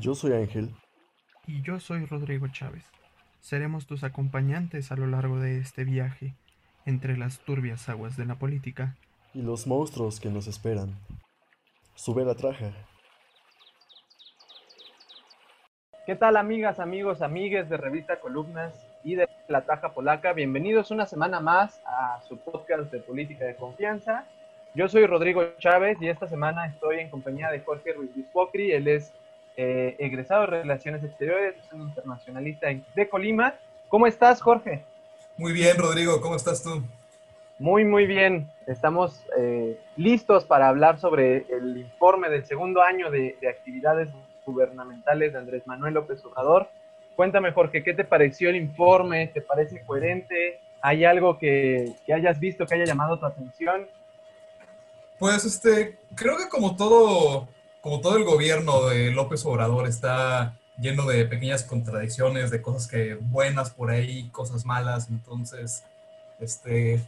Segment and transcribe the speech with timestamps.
[0.00, 0.70] Yo soy Ángel.
[1.46, 2.82] Y yo soy Rodrigo Chávez.
[3.40, 6.34] Seremos tus acompañantes a lo largo de este viaje
[6.86, 8.96] entre las turbias aguas de la política.
[9.34, 10.98] Y los monstruos que nos esperan.
[11.94, 12.72] Sube la traja.
[16.06, 18.72] ¿Qué tal amigas, amigos, amigues de Revista Columnas
[19.04, 20.32] y de La Taja Polaca?
[20.32, 24.26] Bienvenidos una semana más a su podcast de política de confianza.
[24.74, 28.72] Yo soy Rodrigo Chávez y esta semana estoy en compañía de Jorge Ruiz Bispocri.
[28.72, 29.12] Él es
[29.56, 33.54] eh, egresado de Relaciones Exteriores, es un internacionalista de Colima.
[33.88, 34.84] ¿Cómo estás, Jorge?
[35.36, 36.82] Muy bien, Rodrigo, ¿cómo estás tú?
[37.58, 38.50] Muy, muy bien.
[38.66, 44.08] Estamos eh, listos para hablar sobre el informe del segundo año de, de, actividades
[44.44, 46.68] gubernamentales de Andrés Manuel López Obrador.
[47.14, 49.28] Cuéntame, Jorge, ¿qué te pareció el informe?
[49.28, 50.60] ¿Te parece coherente?
[50.80, 53.86] ¿Hay algo que, que hayas visto que haya llamado tu atención?
[55.18, 57.46] Pues este, creo que como todo
[57.82, 63.14] como todo el gobierno de López Obrador está lleno de pequeñas contradicciones, de cosas que
[63.14, 65.84] buenas por ahí, cosas malas, entonces,
[66.38, 67.00] este,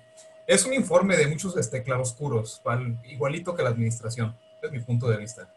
[0.46, 2.60] es un informe de muchos este, claroscuros,
[3.04, 5.48] igualito que la administración, es mi punto de vista.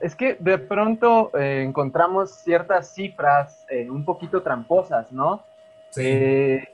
[0.00, 5.44] Es que de pronto eh, encontramos ciertas cifras eh, un poquito tramposas, ¿no?
[5.90, 6.02] Sí.
[6.04, 6.68] Eh,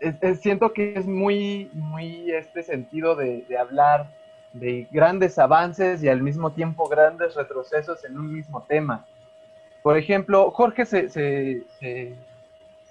[0.00, 4.08] es, es, siento que es muy, muy este sentido de, de hablar
[4.58, 9.06] de grandes avances y al mismo tiempo grandes retrocesos en un mismo tema.
[9.82, 11.62] Por ejemplo, Jorge se, se,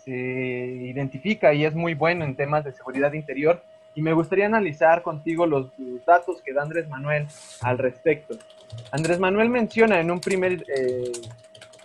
[0.03, 3.61] se, identifica y es muy bueno en temas de seguridad interior
[3.95, 7.27] y me gustaría analizar contigo los, los datos que da Andrés Manuel
[7.61, 8.37] al respecto.
[8.91, 11.11] Andrés Manuel menciona en un primer, eh,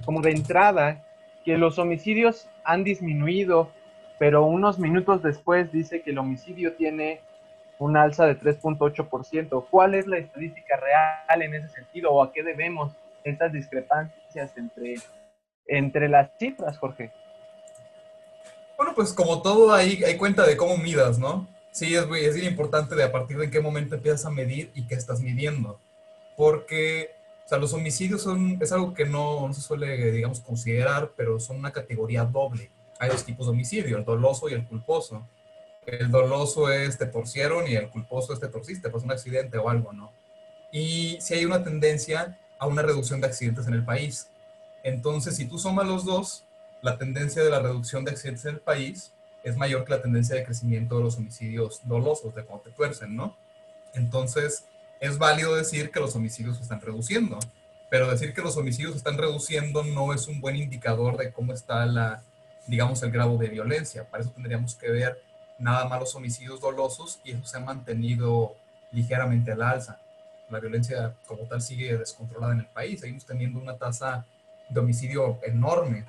[0.05, 1.03] como de entrada,
[1.45, 3.71] que los homicidios han disminuido,
[4.19, 7.21] pero unos minutos después dice que el homicidio tiene
[7.81, 9.67] un alza de 3.8%.
[9.71, 12.93] ¿Cuál es la estadística real en ese sentido o a qué debemos
[13.25, 14.97] estas discrepancias entre,
[15.67, 17.11] entre las cifras, Jorge?
[18.77, 21.49] Bueno, pues como todo hay, hay cuenta de cómo midas, ¿no?
[21.71, 24.95] Sí, es, es importante de a partir de qué momento empiezas a medir y qué
[24.95, 25.81] estás midiendo.
[26.37, 27.11] Porque,
[27.47, 31.41] o sea, los homicidios son, es algo que no, no se suele, digamos, considerar, pero
[31.41, 32.71] son una categoría doble.
[32.99, 35.27] Hay dos tipos de homicidio, el doloso y el culposo
[35.87, 39.69] el doloso es te torcieron y el culposo es te torciste, pues un accidente o
[39.69, 40.13] algo, ¿no?
[40.73, 44.29] Y si hay una tendencia a una reducción de accidentes en el país.
[44.83, 46.45] Entonces, si tú sumas los dos,
[46.83, 50.37] la tendencia de la reducción de accidentes en el país es mayor que la tendencia
[50.37, 53.37] de crecimiento de los homicidios dolosos, de cuando te tuercen, ¿no?
[53.95, 54.67] Entonces,
[55.01, 57.39] es válido decir que los homicidios se están reduciendo,
[57.91, 61.55] pero decir que los homicidios se están reduciendo no es un buen indicador de cómo
[61.55, 62.23] está la,
[62.67, 64.09] digamos, el grado de violencia.
[64.09, 65.21] Para eso tendríamos que ver
[65.61, 68.57] nada más los homicidios dolosos y eso se ha mantenido
[68.91, 70.01] ligeramente al alza.
[70.49, 73.01] La violencia como tal sigue descontrolada en el país.
[73.01, 74.27] Seguimos teniendo una tasa
[74.69, 76.07] de homicidio enorme.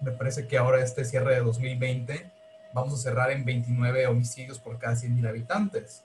[0.00, 2.30] Me parece que ahora este cierre de 2020
[2.72, 6.04] vamos a cerrar en 29 homicidios por cada 100.000 habitantes.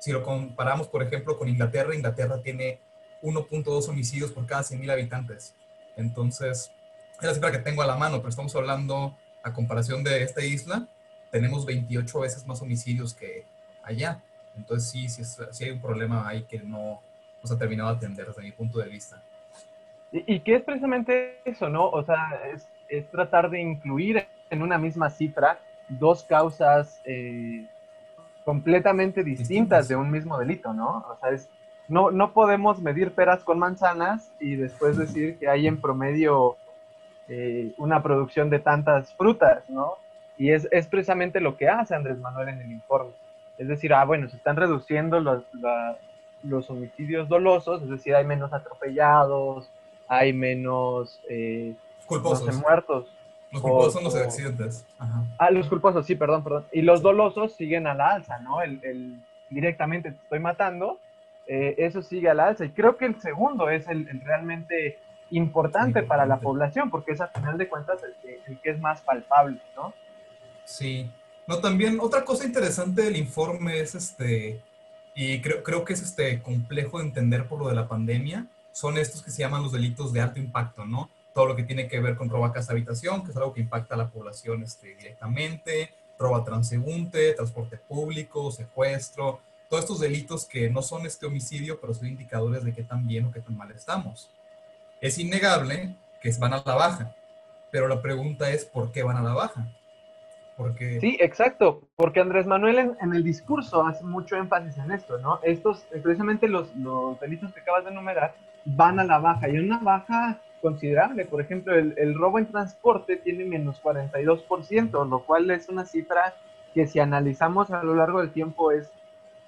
[0.00, 2.80] Si lo comparamos, por ejemplo, con Inglaterra, Inglaterra tiene
[3.22, 5.54] 1.2 homicidios por cada 100.000 habitantes.
[5.96, 6.72] Entonces,
[7.20, 10.42] es la cifra que tengo a la mano, pero estamos hablando a comparación de esta
[10.42, 10.88] isla,
[11.30, 13.44] tenemos 28 veces más homicidios que
[13.82, 14.20] allá.
[14.56, 17.00] Entonces sí, sí, sí hay un problema ahí que no,
[17.42, 19.22] no se ha terminado de atender desde mi punto de vista.
[20.12, 21.88] ¿Y, y qué es precisamente eso, no?
[21.88, 27.66] O sea, es, es, tratar de incluir en una misma cifra dos causas eh,
[28.44, 31.04] completamente distintas, distintas, de un mismo delito, ¿no?
[31.08, 31.48] O sea, es,
[31.88, 36.56] no, no podemos medir peras con manzanas y después decir que hay en promedio
[37.28, 39.98] eh, una producción de tantas frutas, ¿no?
[40.40, 43.12] Y es, es, precisamente lo que hace Andrés Manuel en el informe.
[43.58, 45.98] Es decir, ah, bueno, se están reduciendo los, la,
[46.42, 49.70] los homicidios dolosos, es decir, hay menos atropellados,
[50.08, 51.74] hay menos eh,
[52.06, 52.46] culposos.
[52.46, 53.14] No sé, muertos.
[53.52, 54.86] Los culposos o, son los accidentes.
[54.98, 55.24] Ajá.
[55.36, 56.64] Ah, los culposos, sí, perdón, perdón.
[56.72, 58.62] Y los dolosos siguen a la alza, ¿no?
[58.62, 59.20] El, el
[59.50, 60.98] directamente te estoy matando,
[61.48, 62.64] eh, eso sigue a la alza.
[62.64, 64.96] Y creo que el segundo es el, el realmente
[65.32, 68.70] importante, importante, para la población, porque es a final de cuentas el que, el que
[68.70, 69.92] es más palpable, ¿no?
[70.70, 71.10] Sí.
[71.46, 74.62] No, también otra cosa interesante del informe es este,
[75.16, 78.96] y creo, creo que es este complejo de entender por lo de la pandemia, son
[78.96, 81.10] estos que se llaman los delitos de alto impacto, ¿no?
[81.34, 83.60] Todo lo que tiene que ver con robo a casa habitación, que es algo que
[83.60, 90.44] impacta a la población este, directamente, robo a transeúnte, transporte público, secuestro, todos estos delitos
[90.44, 93.56] que no son este homicidio, pero son indicadores de qué tan bien o qué tan
[93.56, 94.30] mal estamos.
[95.00, 97.16] Es innegable que van a la baja,
[97.72, 99.66] pero la pregunta es ¿por qué van a la baja?
[101.00, 105.40] Sí, exacto, porque Andrés Manuel en, en, el discurso hace mucho énfasis en esto, ¿no?
[105.42, 108.34] Estos, precisamente los, los delitos que acabas de enumerar,
[108.64, 111.24] van a la baja, y una baja considerable.
[111.24, 116.34] Por ejemplo, el, el robo en transporte tiene menos 42%, lo cual es una cifra
[116.74, 118.92] que si analizamos a lo largo del tiempo es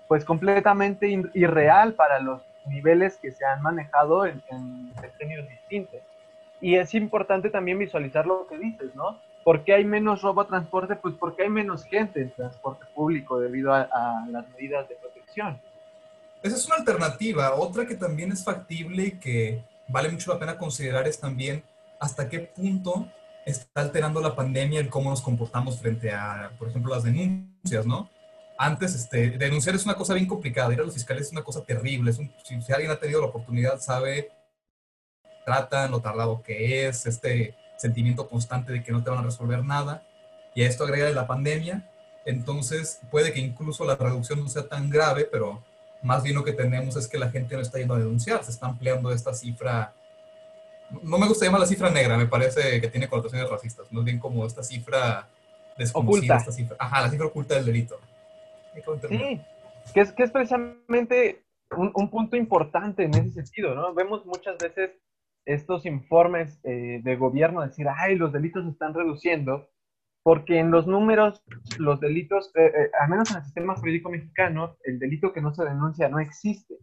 [0.08, 4.92] pues completamente irreal para los niveles que se han manejado en, en
[5.48, 6.00] distintos.
[6.60, 9.18] Y es importante también visualizar lo que dices, ¿no?
[9.44, 10.96] ¿Por qué hay menos robo transporte?
[10.96, 15.60] Pues porque hay menos gente en transporte público debido a, a las medidas de protección.
[16.42, 17.54] Esa es una alternativa.
[17.54, 21.62] Otra que también es factible y que vale mucho la pena considerar es también
[22.00, 23.08] hasta qué punto
[23.44, 28.08] está alterando la pandemia el cómo nos comportamos frente a, por ejemplo, las denuncias, ¿no?
[28.58, 31.64] Antes, este, denunciar es una cosa bien complicada, ir a los fiscales es una cosa
[31.64, 32.10] terrible.
[32.10, 34.30] Es si, alguien ha tenido la oportunidad, sabe,
[35.44, 39.64] tratan lo tardado que es, este sentimiento constante de que no te van a resolver
[39.64, 40.06] nada.
[40.54, 41.90] Y a esto agrega la pandemia.
[42.24, 45.62] Entonces, puede que incluso la reducción no sea tan grave, pero
[46.02, 48.50] más bien lo que tenemos es que la gente no está yendo a denunciar, se
[48.50, 49.94] está ampliando esta cifra
[51.02, 54.18] no me gusta llamar la cifra negra, me parece que tiene connotaciones racistas, más bien
[54.18, 55.28] como esta cifra
[55.78, 57.98] desconocida, esta cifra, ajá, la cifra oculta del delito.
[59.08, 59.40] Sí,
[59.92, 61.44] que es, que es precisamente
[61.76, 63.92] un, un, punto importante en ese sentido, ¿no?
[63.94, 64.92] Vemos muchas veces
[65.44, 69.68] estos informes eh, de gobierno decir, ay, los delitos se están reduciendo,
[70.22, 71.42] porque en los números,
[71.78, 75.52] los delitos, eh, eh, al menos en el sistema jurídico mexicano, el delito que no
[75.52, 76.76] se denuncia no existe.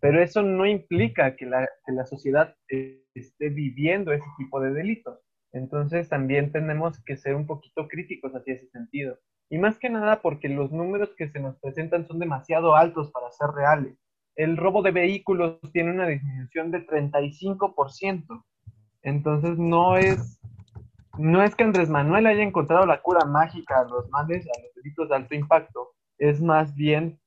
[0.00, 5.20] Pero eso no implica que la, que la sociedad esté viviendo ese tipo de delitos.
[5.52, 9.18] Entonces también tenemos que ser un poquito críticos hacia ese sentido.
[9.50, 13.30] Y más que nada porque los números que se nos presentan son demasiado altos para
[13.32, 13.98] ser reales.
[14.40, 18.42] El robo de vehículos tiene una disminución de 35%.
[19.02, 20.40] Entonces no es,
[21.18, 24.74] no es que Andrés Manuel haya encontrado la cura mágica a los males, a los
[24.76, 25.90] delitos de alto impacto.
[26.16, 27.20] Es más bien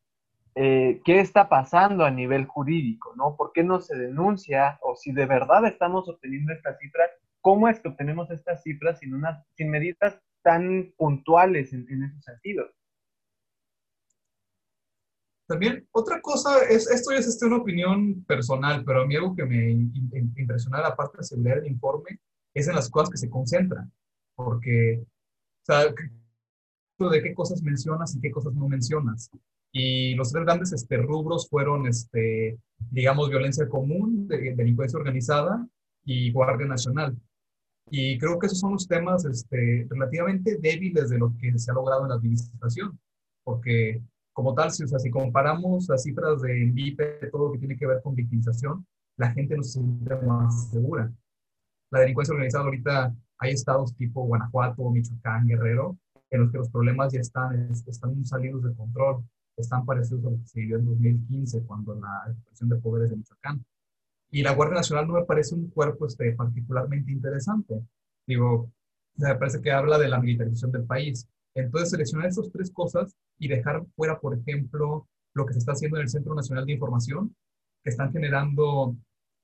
[0.55, 3.35] eh, qué está pasando a nivel jurídico, ¿no?
[3.35, 4.79] ¿Por qué no se denuncia?
[4.81, 7.11] O si de verdad estamos obteniendo estas cifras,
[7.41, 12.23] ¿cómo es que obtenemos estas cifras sin, unas, sin medidas tan puntuales en, en esos
[12.23, 12.71] sentidos?
[15.47, 19.45] También, otra cosa, es, esto es este, una opinión personal, pero a mí algo que
[19.45, 22.19] me impresiona la parte de seguridad del informe
[22.53, 23.91] es en las cosas que se concentran,
[24.35, 25.93] porque, o sea,
[27.09, 29.29] de qué cosas mencionas y qué cosas no mencionas.
[29.71, 32.59] Y los tres grandes este, rubros fueron, este,
[32.91, 35.67] digamos, violencia común, delincuencia organizada
[36.05, 37.17] y Guardia Nacional.
[37.89, 41.73] Y creo que esos son los temas este, relativamente débiles de lo que se ha
[41.73, 42.99] logrado en la administración,
[43.43, 44.01] porque
[44.33, 46.99] como tal, si, o sea, si comparamos las cifras de VIP,
[47.31, 48.85] todo lo que tiene que ver con victimización,
[49.17, 51.11] la gente no se siente más segura.
[51.91, 55.97] La delincuencia organizada ahorita hay estados tipo Guanajuato, Michoacán, Guerrero,
[56.31, 59.23] en los que los problemas ya están, están salidos de control
[59.57, 63.17] están parecidos a lo que se vivió en 2015, cuando la expresión de poderes de
[63.17, 63.65] Michoacán.
[64.31, 67.81] Y la Guardia Nacional no me parece un cuerpo este, particularmente interesante.
[68.25, 68.71] Digo,
[69.15, 71.27] me parece que habla de la militarización del país.
[71.55, 75.97] Entonces, seleccionar esas tres cosas y dejar fuera, por ejemplo, lo que se está haciendo
[75.97, 77.35] en el Centro Nacional de Información,
[77.83, 78.95] que están generando,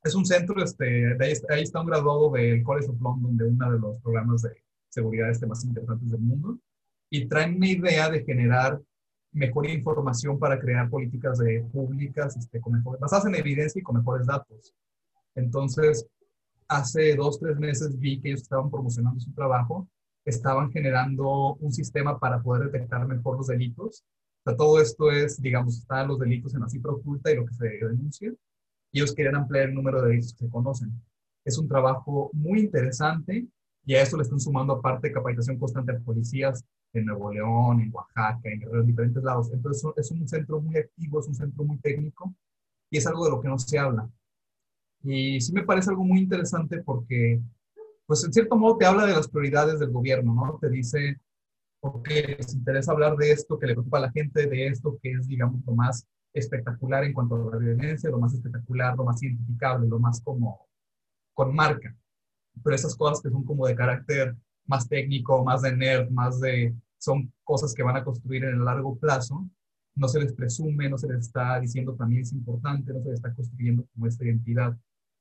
[0.04, 3.80] es un centro, este, ahí, está un graduado del College of London, de uno de
[3.80, 4.52] los programas de
[4.88, 6.58] seguridad este, más importantes del mundo,
[7.10, 8.80] y traen una idea de generar
[9.32, 13.98] mejor información para crear políticas de, públicas este, con mejores, basadas en evidencia y con
[13.98, 14.74] mejores datos.
[15.36, 16.07] Entonces,
[16.68, 19.88] hace dos, tres meses vi que ellos estaban promocionando su trabajo,
[20.30, 24.04] estaban generando un sistema para poder detectar mejor los delitos.
[24.42, 27.45] O sea, todo esto es, digamos, están los delitos en la cifra oculta y lo
[27.45, 28.31] que se denuncia.
[28.92, 30.92] Y ellos querían ampliar el número de delitos que se conocen.
[31.45, 33.48] Es un trabajo muy interesante
[33.86, 37.92] y a esto le están sumando aparte capacitación constante a policías, en Nuevo León, en
[37.94, 39.52] Oaxaca, en, diferentes lados.
[39.54, 42.33] Entonces es un centro muy activo, es un centro muy técnico
[42.90, 44.09] y es algo de lo que no se habla.
[45.04, 47.42] Y sí me parece algo muy interesante porque,
[48.09, 50.57] pues en cierto modo te habla de las prioridades del gobierno, ¿no?
[50.59, 51.21] Te dice,
[51.80, 55.11] ok, les interesa hablar de esto que le preocupa a la gente, de esto que
[55.11, 59.21] es, digamos, lo más espectacular en cuanto a la violencia, lo más espectacular, lo más
[59.21, 60.68] identificable, lo más como
[61.35, 61.95] con marca.
[62.63, 64.35] Pero esas cosas que son como de carácter
[64.66, 68.66] más técnico, más de nerd, más de, son cosas que van a construir en el
[68.66, 69.47] largo plazo,
[69.94, 73.19] no se les presume, no se les está diciendo también es importante, no se les
[73.19, 74.75] está construyendo como esta identidad.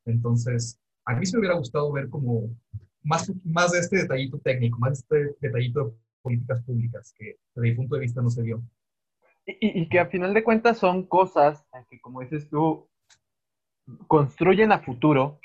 [0.07, 2.50] Entonces, a mí se me hubiera gustado ver como
[3.03, 7.69] más, más de este detallito técnico, más de este detallito de políticas públicas que desde
[7.69, 8.62] mi punto de vista no se vio.
[9.47, 12.87] Y, y que a final de cuentas son cosas que, como dices tú,
[14.07, 15.41] construyen a futuro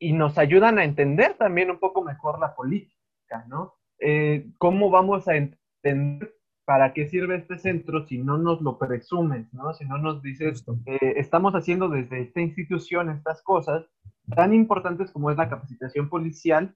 [0.00, 3.44] y nos ayudan a entender también un poco mejor la política.
[3.46, 3.74] ¿no?
[4.00, 9.52] Eh, ¿Cómo vamos a entender para qué sirve este centro si no nos lo presumes,
[9.54, 9.72] ¿no?
[9.72, 13.86] Si no nos dices, eh, estamos haciendo desde esta institución estas cosas
[14.34, 16.74] tan importantes como es la capacitación policial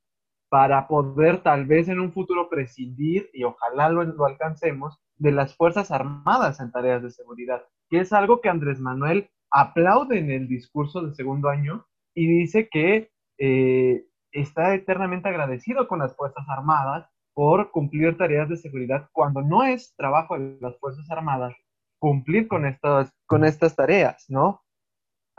[0.48, 5.90] para poder tal vez en un futuro prescindir, y ojalá lo, alcancemos, de las Fuerzas
[5.90, 11.00] Armadas en tareas de seguridad, que es algo que Andrés Manuel aplaude en el discurso
[11.00, 17.70] del segundo año y dice que eh, está eternamente agradecido con las Fuerzas Armadas por
[17.70, 21.54] cumplir tareas de seguridad cuando no es trabajo de las Fuerzas Armadas
[21.98, 24.61] cumplir con estas, con estas tareas, ¿no?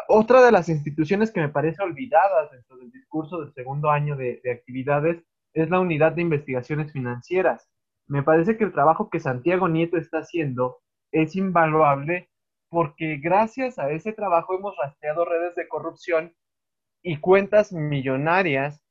[0.08, 4.42] Otra de las instituciones que me parece olvidadas dentro del discurso del segundo año de,
[4.44, 7.70] de actividades es la Unidad de Investigaciones Financieras.
[8.08, 10.80] Me parece que el trabajo que Santiago Nieto está haciendo
[11.12, 12.30] es invaluable
[12.70, 16.34] porque gracias a ese trabajo hemos rastreado redes de corrupción
[17.04, 18.82] y cuentas millonarias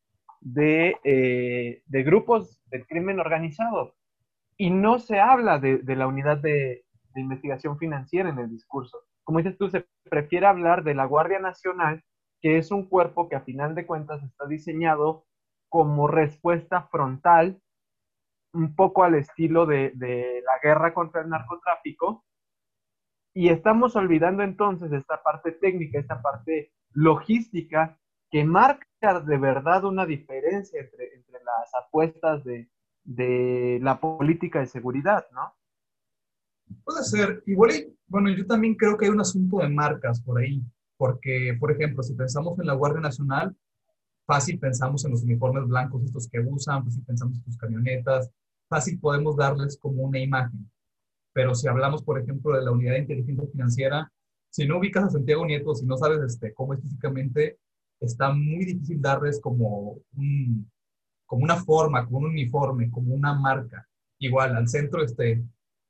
[0.41, 3.97] de, eh, de grupos del crimen organizado.
[4.57, 8.99] Y no se habla de, de la unidad de, de investigación financiera en el discurso.
[9.25, 12.03] Como dices tú, se prefiere hablar de la Guardia Nacional,
[12.41, 15.25] que es un cuerpo que a final de cuentas está diseñado
[15.69, 17.61] como respuesta frontal,
[18.53, 19.93] un poco al estilo de,
[20.45, 22.25] la guerra contra el narcotráfico,
[23.35, 27.99] y estamos olvidando entonces esta parte técnica, esta parte logística
[28.31, 32.69] que marca de verdad una diferencia entre, entre las apuestas de,
[33.05, 35.55] de la política de seguridad, ¿no?
[36.85, 37.43] Puede ser.
[37.47, 37.73] Igual,
[38.07, 40.63] bueno, yo también creo que hay un asunto de marcas por ahí,
[40.97, 43.57] porque, por ejemplo, si pensamos en la Guardia Nacional,
[44.27, 48.31] fácil pensamos en los uniformes blancos estos que usan, fácil pensamos en sus camionetas,
[48.69, 50.71] fácil podemos darles como una imagen.
[51.33, 54.13] Pero si hablamos, por ejemplo, de la unidad de inteligencia financiera,
[54.51, 57.59] si no ubicas a Santiago Nieto, si no sabes este, cómo es físicamente,
[58.01, 60.71] está muy difícil darles como, un,
[61.25, 63.89] como una forma, como un uniforme, como una marca.
[64.19, 65.43] Igual, al centro, este,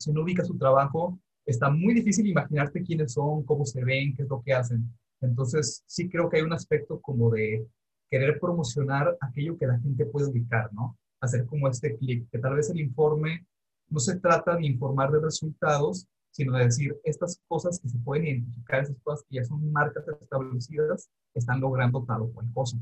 [0.02, 4.22] si no ubicas su trabajo, está muy difícil imaginarte quiénes son, cómo se ven, qué
[4.22, 4.92] es lo que hacen.
[5.20, 7.66] Entonces, sí creo que hay un aspecto como de
[8.10, 10.98] querer promocionar aquello que la gente puede ubicar, ¿no?
[11.20, 13.46] Hacer como este clic, que tal vez el informe
[13.88, 18.26] no se trata de informar de resultados, sino de decir estas cosas que se pueden
[18.26, 22.78] identificar, esas cosas que ya son marcas establecidas, están logrando tal o cual cosa.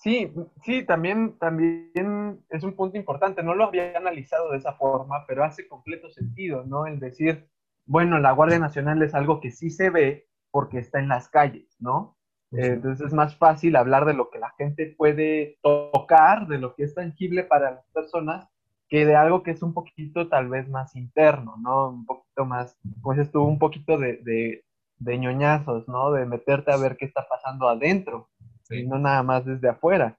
[0.00, 3.42] Sí, sí, también, también es un punto importante.
[3.42, 6.86] No lo había analizado de esa forma, pero hace completo sentido, ¿no?
[6.86, 7.48] El decir,
[7.84, 11.76] bueno, la Guardia Nacional es algo que sí se ve porque está en las calles,
[11.80, 12.16] ¿no?
[12.52, 12.60] Sí.
[12.60, 16.76] Eh, entonces es más fácil hablar de lo que la gente puede tocar, de lo
[16.76, 18.48] que es tangible para las personas,
[18.88, 21.90] que de algo que es un poquito tal vez más interno, ¿no?
[21.90, 24.64] Un poquito más, dices tú, un poquito de, de,
[24.98, 26.12] de ñoñazos, ¿no?
[26.12, 28.28] De meterte a ver qué está pasando adentro,
[28.70, 30.18] Y no nada más desde afuera.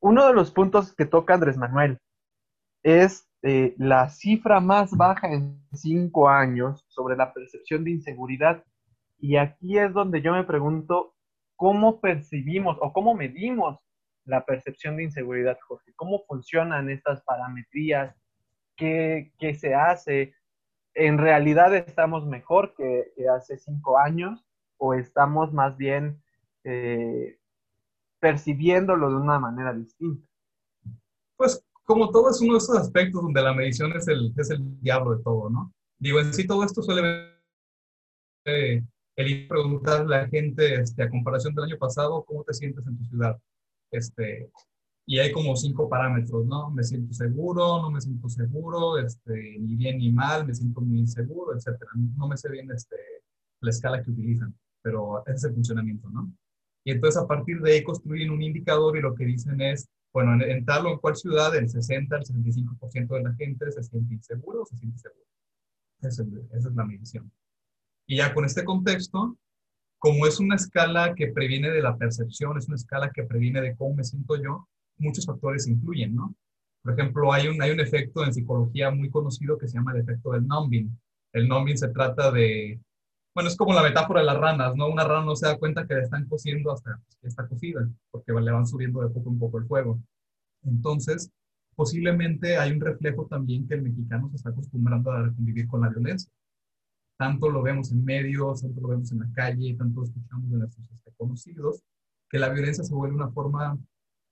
[0.00, 1.98] Uno de los puntos que toca Andrés Manuel
[2.82, 8.64] es eh, la cifra más baja en cinco años sobre la percepción de inseguridad.
[9.18, 11.14] Y aquí es donde yo me pregunto
[11.56, 13.78] cómo percibimos o cómo medimos
[14.24, 15.92] la percepción de inseguridad, Jorge.
[15.96, 18.14] ¿Cómo funcionan estas parametrías?
[18.76, 20.34] ¿Qué, qué se hace?
[20.94, 24.44] ¿En realidad estamos mejor que hace cinco años
[24.78, 26.23] o estamos más bien
[26.64, 27.38] eh,
[28.20, 30.26] percibiéndolo de una manera distinta?
[31.36, 34.80] Pues como todo es uno de esos aspectos donde la medición es el, es el
[34.80, 35.72] diablo de todo, ¿no?
[35.98, 37.30] Digo, en sí todo esto suele
[38.46, 38.82] eh,
[39.16, 42.98] el preguntarle a la gente, este, a comparación del año pasado, ¿cómo te sientes en
[42.98, 43.38] tu ciudad?
[43.90, 44.50] Este,
[45.06, 46.70] y hay como cinco parámetros, ¿no?
[46.70, 50.98] Me siento seguro, no me siento seguro, este, ni bien ni mal, me siento muy
[50.98, 51.90] inseguro, etcétera.
[52.16, 52.96] No me sé bien este,
[53.60, 56.32] la escala que utilizan, pero ese es el funcionamiento, ¿no?
[56.84, 60.34] Y entonces a partir de ahí construyen un indicador y lo que dicen es, bueno,
[60.34, 63.82] en, en tal o en cual ciudad el 60 al 65% de la gente se
[63.82, 65.24] siente inseguro o se siente seguro.
[66.00, 67.32] Esa es, esa es la medición.
[68.06, 69.36] Y ya con este contexto,
[69.98, 73.74] como es una escala que previene de la percepción, es una escala que previene de
[73.74, 76.34] cómo me siento yo, muchos factores influyen, ¿no?
[76.82, 80.02] Por ejemplo, hay un, hay un efecto en psicología muy conocido que se llama el
[80.02, 80.94] efecto del numbing.
[81.32, 82.78] El numbing se trata de,
[83.34, 84.88] bueno, es como la metáfora de las ranas, ¿no?
[84.88, 88.32] Una rana no se da cuenta que le están cociendo hasta que está cocida, porque
[88.32, 90.00] le van subiendo de poco en poco el fuego.
[90.62, 91.30] Entonces,
[91.74, 95.88] posiblemente hay un reflejo también que el mexicano se está acostumbrando a convivir con la
[95.88, 96.30] violencia.
[97.16, 100.58] Tanto lo vemos en medios, tanto lo vemos en la calle, tanto lo escuchamos de
[100.58, 101.82] nuestros este, conocidos,
[102.30, 103.76] que la violencia se vuelve una forma,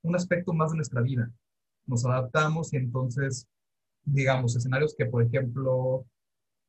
[0.02, 1.28] un aspecto más de nuestra vida.
[1.86, 3.48] Nos adaptamos y entonces,
[4.04, 6.06] digamos, escenarios que, por ejemplo,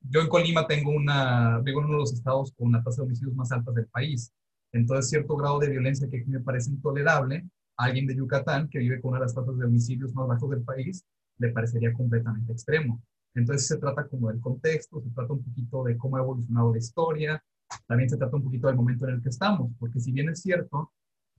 [0.09, 3.07] yo en Colima tengo una, vivo en uno de los estados con una tasa de
[3.07, 4.31] homicidios más altas del país.
[4.71, 7.45] Entonces, cierto grado de violencia que me parece intolerable,
[7.77, 10.49] a alguien de Yucatán que vive con una de las tasas de homicidios más bajas
[10.49, 11.05] del país,
[11.37, 13.01] le parecería completamente extremo.
[13.35, 16.77] Entonces se trata como del contexto, se trata un poquito de cómo ha evolucionado la
[16.77, 17.43] historia,
[17.87, 20.41] también se trata un poquito del momento en el que estamos, porque si bien es
[20.41, 20.91] cierto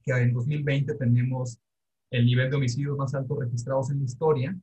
[0.02, 1.58] que en 2020 tenemos
[2.10, 4.58] el nivel de homicidios más alto registrados en la historia,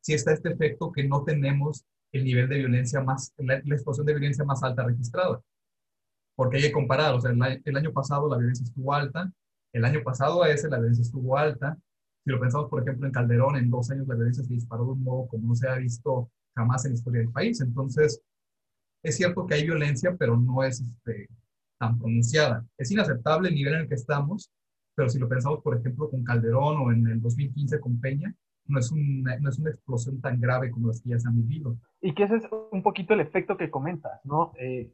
[0.00, 4.12] sí está este efecto que no tenemos el nivel de violencia más, la, explosión de
[4.12, 5.40] violencia más alta registrada.
[6.36, 9.30] Porque hay que comparar, o sea, el, el, año pasado la violencia estuvo alta,
[9.72, 11.78] el año pasado a ese la violencia estuvo alta.
[12.24, 14.92] Si lo pensamos, por ejemplo, en Calderón, en dos años la violencia se disparó de
[14.92, 17.60] un modo como no se ha visto jamás en la historia del país.
[17.60, 18.20] Entonces,
[19.02, 21.28] es cierto que hay violencia, pero no es este,
[21.78, 22.64] tan pronunciada.
[22.78, 24.50] Es inaceptable el nivel en el que estamos,
[24.94, 28.34] pero si lo pensamos, por ejemplo, con Calderón o en el 2015 con Peña,
[28.66, 31.36] no es, una, no es una explosión tan grave como las que ya se han
[31.36, 31.76] vivido.
[32.00, 34.52] Y que ese es un poquito el efecto que comentas, ¿no?
[34.58, 34.92] Eh,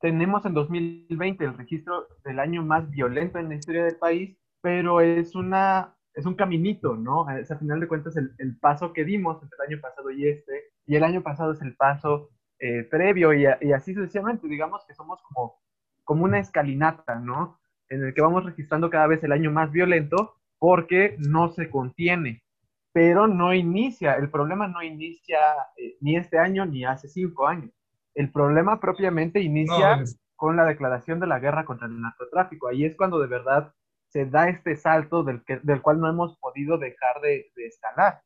[0.00, 5.00] tenemos en 2020 el registro del año más violento en la historia del país, pero
[5.00, 7.28] es, una, es un caminito, ¿no?
[7.30, 10.28] Es a final de cuentas el, el paso que dimos entre el año pasado y
[10.28, 10.52] este,
[10.86, 14.94] y el año pasado es el paso eh, previo y, y, así sucesivamente, digamos que
[14.94, 15.60] somos como,
[16.04, 17.58] como una escalinata, ¿no?
[17.88, 22.42] En el que vamos registrando cada vez el año más violento porque no se contiene,
[22.92, 25.38] pero no inicia, el problema no inicia
[25.76, 27.70] eh, ni este año ni hace cinco años.
[28.14, 30.02] El problema propiamente inicia
[30.34, 32.68] con la declaración de la guerra contra el narcotráfico.
[32.68, 33.72] Ahí es cuando de verdad
[34.08, 38.22] se da este salto del, que, del cual no hemos podido dejar de, de escalar.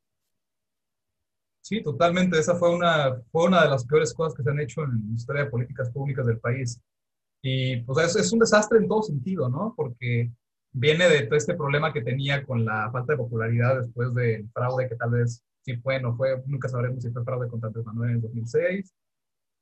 [1.61, 2.39] Sí, totalmente.
[2.39, 5.15] Esa fue una, fue una de las peores cosas que se han hecho en la
[5.15, 6.81] historia de políticas públicas del país.
[7.43, 9.75] Y pues es, es un desastre en todo sentido, ¿no?
[9.77, 10.31] Porque
[10.73, 14.89] viene de todo este problema que tenía con la falta de popularidad después del fraude
[14.89, 18.11] que tal vez sí fue, no fue, nunca sabremos si fue fraude contra Andrés Manuel
[18.13, 18.95] en 2006.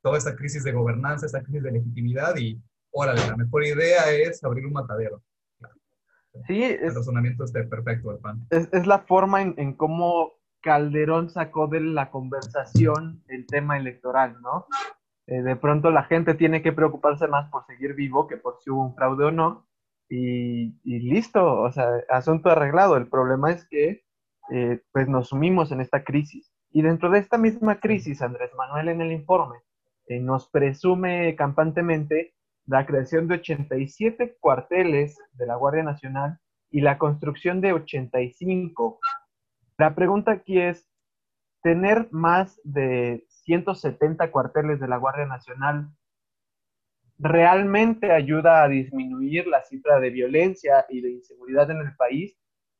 [0.01, 2.59] Toda esta crisis de gobernanza, esta crisis de legitimidad y,
[2.91, 5.21] órale, la mejor idea es abrir un matadero.
[6.47, 8.47] Sí, es, el razonamiento este perfecto del PAN.
[8.49, 14.41] Es, es la forma en, en cómo Calderón sacó de la conversación el tema electoral,
[14.41, 14.65] ¿no?
[15.27, 18.69] Eh, de pronto la gente tiene que preocuparse más por seguir vivo que por si
[18.69, 19.67] hubo un fraude o no.
[20.13, 22.97] Y, listo, o sea, asunto arreglado.
[22.97, 24.03] El problema es que
[24.51, 26.51] eh, pues nos sumimos en esta crisis.
[26.71, 29.59] Y dentro de esta misma crisis, Andrés Manuel en el informe
[30.07, 32.33] eh, nos presume campantemente
[32.65, 38.99] la creación de 87 cuarteles de la Guardia Nacional y la construcción de 85
[39.81, 40.87] la pregunta aquí es,
[41.63, 45.89] ¿tener más de 170 cuarteles de la Guardia Nacional
[47.21, 52.35] realmente ayuda a disminuir la cifra de violencia y de inseguridad en el país?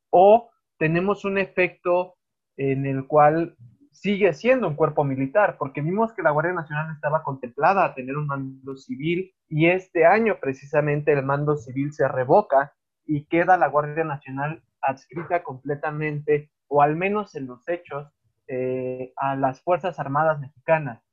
[0.09, 2.15] ¿O tenemos un efecto
[2.57, 3.55] en el cual
[3.91, 5.57] sigue siendo un cuerpo militar?
[5.57, 10.05] Porque vimos que la Guardia Nacional estaba contemplada a tener un mando civil y este
[10.05, 12.73] año precisamente el mando civil se revoca
[13.05, 18.07] y queda la Guardia Nacional adscrita completamente o al menos en los hechos,
[18.47, 21.03] eh, a las Fuerzas Armadas Mexicanas.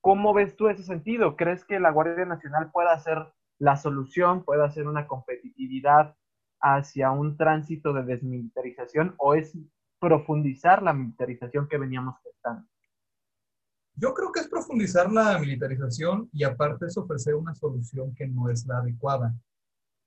[0.00, 1.36] ¿Cómo ves tú ese sentido?
[1.36, 3.18] ¿Crees que la Guardia Nacional pueda ser
[3.58, 6.16] la solución, pueda ser una competitividad
[6.60, 9.56] hacia un tránsito de desmilitarización o es
[9.98, 12.66] profundizar la militarización que veníamos gestando?
[13.94, 18.48] Yo creo que es profundizar la militarización y aparte es ofrecer una solución que no
[18.48, 19.34] es la adecuada,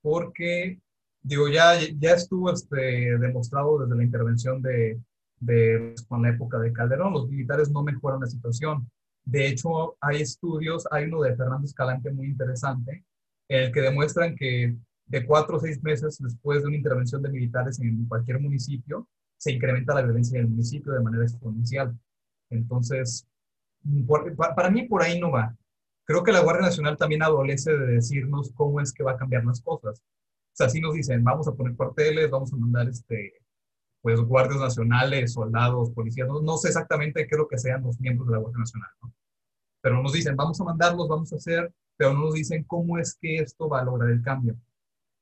[0.02, 0.80] porque
[1.22, 5.00] digo, ya, ya estuvo este, demostrado desde la intervención de,
[5.38, 8.90] de, con la época de Calderón, los militares no mejoran la situación.
[9.24, 13.04] De hecho, hay estudios, hay uno de Fernando Escalante muy interesante,
[13.48, 17.30] en el que demuestran que de cuatro o seis meses después de una intervención de
[17.30, 21.98] militares en cualquier municipio, se incrementa la violencia en el municipio de manera exponencial.
[22.50, 23.26] Entonces,
[24.56, 25.54] para mí por ahí no va.
[26.04, 29.44] Creo que la Guardia Nacional también adolece de decirnos cómo es que va a cambiar
[29.44, 30.00] las cosas.
[30.00, 33.43] O sea, sí nos dicen, vamos a poner cuarteles, vamos a mandar este,
[34.04, 38.28] pues, guardias nacionales, soldados, policías, no, sé exactamente qué es lo que sean los miembros
[38.28, 39.14] de la Guardia Nacional, ¿no?
[39.80, 43.16] Pero nos dicen, vamos a mandarlos, vamos a hacer, pero no nos dicen cómo es
[43.18, 44.58] que esto va a lograr el cambio.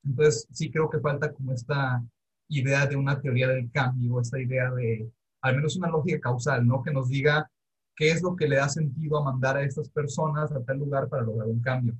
[0.04, 2.02] Entonces, sí creo que falta como esta
[2.48, 5.08] idea de una teoría del cambio, esta idea de
[5.42, 6.82] al menos una lógica causal, ¿no?
[6.82, 7.48] Que nos diga
[7.94, 11.08] qué es lo que le da sentido a mandar a estas personas a tal lugar
[11.08, 11.94] para lograr un cambio.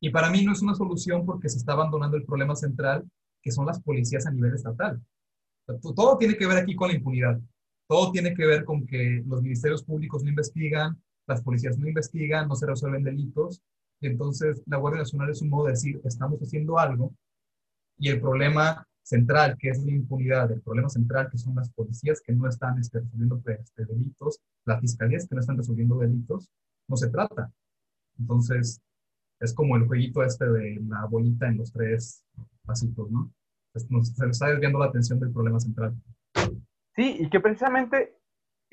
[0.00, 3.08] Y para mí no es una solución porque se está abandonando el problema central,
[3.40, 5.00] que son las policías a nivel estatal.
[5.66, 7.40] Todo tiene que ver aquí con la impunidad.
[7.86, 12.48] Todo tiene que ver con que los ministerios públicos no investigan, las policías no investigan,
[12.48, 13.62] no se resuelven delitos.
[14.00, 17.14] entonces la Guardia Nacional es un modo de decir, estamos haciendo algo.
[17.98, 22.20] Y el problema central, que es la impunidad, el problema central, que son las policías
[22.20, 26.48] que no están este, resolviendo este, delitos, las fiscalías que no están resolviendo delitos,
[26.88, 27.52] no se trata.
[28.18, 28.80] Entonces,
[29.40, 32.24] es como el jueguito este de la bolita en los tres
[32.64, 33.30] pasitos, ¿no?
[33.90, 35.94] Nos, se está desviando la atención del problema central.
[36.94, 38.16] Sí, y que precisamente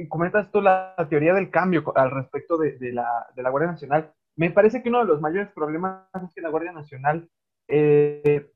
[0.10, 4.14] comentas tú la, teoría del cambio al respecto de, la, de, la, Guardia Nacional.
[4.36, 7.30] me parece que uno de los mayores problemas es que la Guardia Nacional
[7.68, 8.52] eh,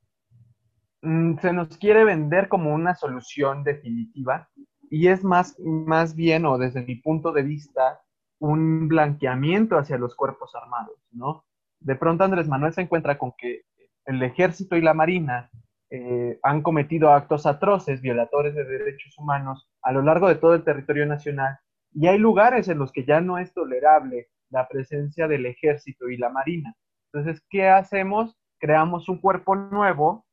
[1.02, 4.50] mm, se nos quiere vender como una solución definitiva
[4.90, 8.02] y es más, más bien, o desde mi punto de vista,
[8.40, 11.46] un blanqueamiento hacia los cuerpos armados, ¿no?
[11.80, 13.64] De pronto Andrés Manuel se encuentra con que
[14.06, 15.50] el ejército y la marina
[15.90, 20.64] eh, han cometido actos atroces, violadores de derechos humanos a lo largo de todo el
[20.64, 21.60] territorio nacional
[21.96, 26.18] y hay lugares en los que ya no es tolerable la presencia del ejército y
[26.18, 26.76] la marina.
[27.12, 28.38] Entonces, ¿qué hacemos?
[28.60, 30.26] Creamos un cuerpo nuevo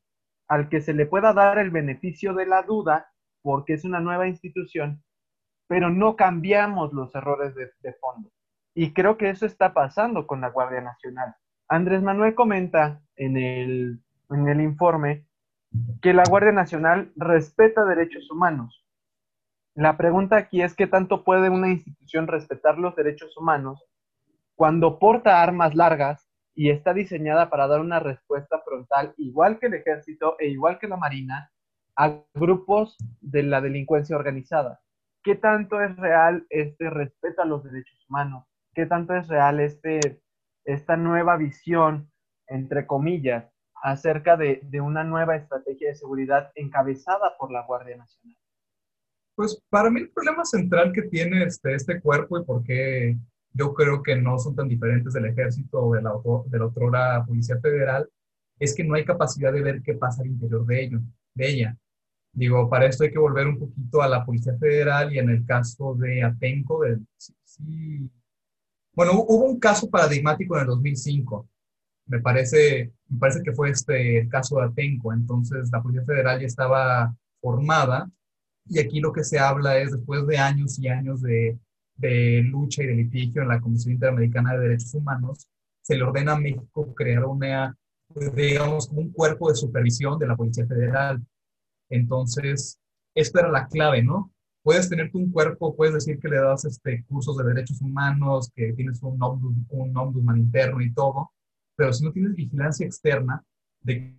[0.49, 3.12] al que se le pueda dar el beneficio de la duda
[3.43, 5.03] porque es una nueva institución,
[5.69, 8.29] pero no cambiamos los errores de, fondo.
[8.75, 11.35] Y creo que eso está pasando con la Guardia Nacional.
[11.69, 15.27] Andrés Manuel comenta en el, en el informe
[16.00, 18.85] que la Guardia Nacional respeta derechos humanos.
[19.74, 23.82] La pregunta aquí es qué tanto puede una institución respetar los derechos humanos
[24.54, 29.74] cuando porta armas largas y está diseñada para dar una respuesta frontal, igual que el
[29.74, 31.50] ejército e igual que la marina,
[31.96, 34.80] a grupos de la delincuencia organizada.
[35.22, 38.44] ¿Qué tanto es real este respeto a los derechos humanos?
[38.74, 40.20] ¿Qué tanto es real este,
[40.64, 42.11] esta nueva visión,
[42.46, 43.52] entre comillas,
[43.83, 48.37] acerca de, de una nueva estrategia de seguridad encabezada por la Guardia Nacional?
[49.35, 53.16] Pues para mí el problema central que tiene este, este cuerpo y por qué
[53.53, 56.12] yo creo que no son tan diferentes del ejército o de la,
[56.47, 58.09] de la otra Policía Federal,
[58.59, 61.01] es que no hay capacidad de ver qué pasa al interior de, ello,
[61.35, 61.77] de ella.
[62.33, 65.45] Digo, para esto hay que volver un poquito a la Policía Federal y en el
[65.45, 68.11] caso de Atenco, del, sí,
[68.95, 71.49] bueno, hubo un caso paradigmático en el 2005.
[72.07, 75.12] Me parece, me parece que fue este el caso de Atenco.
[75.12, 78.11] Entonces, la Policía Federal ya estaba formada
[78.67, 81.59] y aquí lo que se habla es, después de años y años de
[81.97, 85.49] de lucha y de litigio en la Comisión Interamericana de Derechos Humanos,
[85.81, 87.77] se le ordena a México crear una,
[88.35, 91.23] digamos, un cuerpo de supervisión de la Policía Federal.
[91.88, 92.79] Entonces,
[93.15, 94.33] esto era la clave, ¿no?
[94.62, 98.73] Puedes tener un cuerpo, puedes decir que le das este, cursos de derechos humanos, que
[98.75, 101.33] tienes un ombudsman, un ombudsman interno y todo,
[101.83, 103.45] pero si no tienes vigilancia externa
[103.81, 104.16] de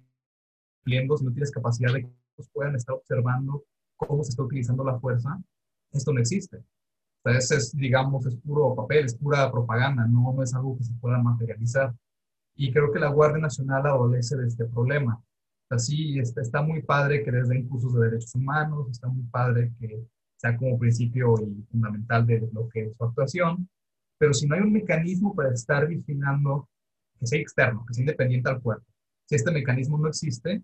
[0.84, 3.64] clientes, si no tienes capacidad de que ellos puedan estar observando
[3.96, 5.42] cómo se está utilizando la fuerza,
[5.94, 6.62] esto no existe.
[7.24, 10.94] Entonces, es, digamos, es puro papel, es pura propaganda, no, no es algo que se
[10.96, 11.96] pueda materializar.
[12.58, 15.24] Y creo que la Guardia Nacional adolece de este problema.
[15.70, 19.72] Así está, está muy padre que les den cursos de derechos humanos, está muy padre
[19.80, 23.70] que sea como principio y fundamental de lo que es su actuación,
[24.18, 26.68] pero si no hay un mecanismo para estar vigilando
[27.24, 28.86] que sea externo, que sea independiente al cuerpo,
[29.26, 30.62] si este mecanismo no existe,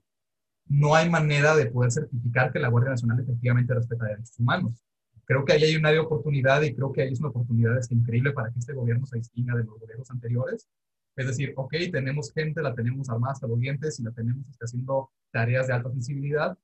[0.67, 4.83] no hay manera de poder certificar que la Guardia Nacional efectivamente respeta derechos humanos.
[5.25, 8.33] Creo que ahí hay una oportunidad y creo que ahí es una oportunidad es increíble
[8.33, 10.67] para que este gobierno se distinga de los gobiernos anteriores.
[11.15, 15.11] Es decir, ok, tenemos gente, la tenemos armada hasta los dientes y la tenemos haciendo
[15.31, 16.57] tareas de alta sensibilidad,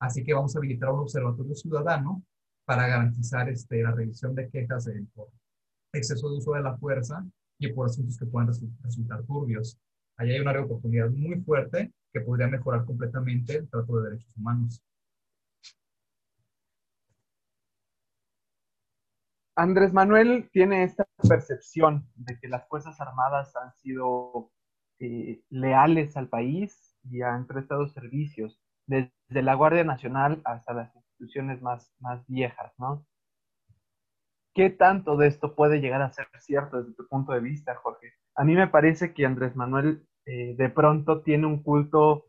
[0.00, 2.24] así que vamos a habilitar un observatorio ciudadano
[2.64, 5.28] para garantizar este, la revisión de quejas de, por
[5.92, 7.24] exceso de uso de la fuerza
[7.68, 9.78] y por asuntos que puedan resultar turbios.
[10.16, 14.82] Ahí hay una oportunidad muy fuerte que podría mejorar completamente el trato de derechos humanos.
[19.54, 24.50] Andrés Manuel tiene esta percepción de que las Fuerzas Armadas han sido
[24.98, 31.60] eh, leales al país y han prestado servicios, desde la Guardia Nacional hasta las instituciones
[31.60, 31.92] más
[32.28, 33.04] viejas, ¿no?
[34.54, 38.12] ¿Qué tanto de esto puede llegar a ser cierto desde tu punto de vista, Jorge?
[38.34, 42.26] A mí me parece que Andrés Manuel eh, de pronto tiene un culto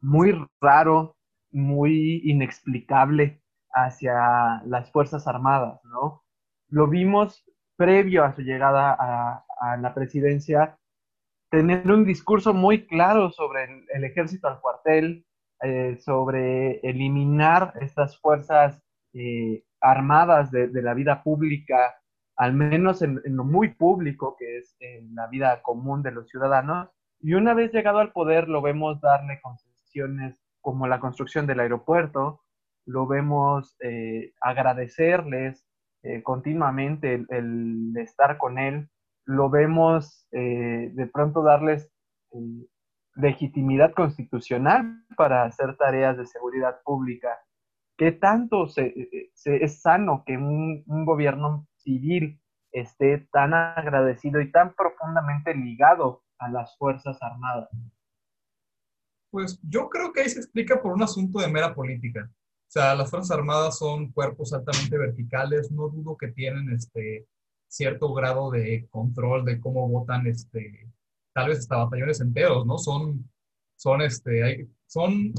[0.00, 1.16] muy raro,
[1.50, 6.22] muy inexplicable hacia las Fuerzas Armadas, ¿no?
[6.68, 7.44] lo vimos
[7.76, 9.42] previo a su llegada a,
[9.78, 10.78] la presidencia,
[11.50, 15.24] tener un discurso muy claro sobre el, ejército al cuartel,
[15.62, 18.82] eh, sobre eliminar estas fuerzas
[19.18, 21.94] eh, armadas de, la vida pública,
[22.36, 26.88] al menos en, lo muy público, que es en la vida común de los ciudadanos.
[27.20, 32.42] Y una vez llegado al poder, lo vemos darle concesiones como la construcción del aeropuerto,
[32.84, 35.66] lo vemos eh, agradecerles
[36.08, 38.88] eh, continuamente el, estar con él,
[39.24, 41.90] lo vemos eh, de pronto darles
[42.32, 42.66] eh,
[43.16, 47.36] legitimidad constitucional para hacer tareas de seguridad pública.
[47.96, 52.40] ¿Qué tanto es sano que un, gobierno civil
[52.72, 57.70] esté tan agradecido y tan profundamente ligado a las Fuerzas Armadas?
[59.30, 62.30] Pues yo creo que ahí se explica por un asunto de mera política.
[62.30, 67.26] O sea, las Fuerzas Armadas son cuerpos altamente verticales, no dudo que tienen este,
[67.66, 70.90] cierto grado de control de cómo votan, este,
[71.32, 72.76] tal vez hasta batallones enteros, ¿no?
[72.76, 73.30] Son,
[73.76, 75.32] son, este, son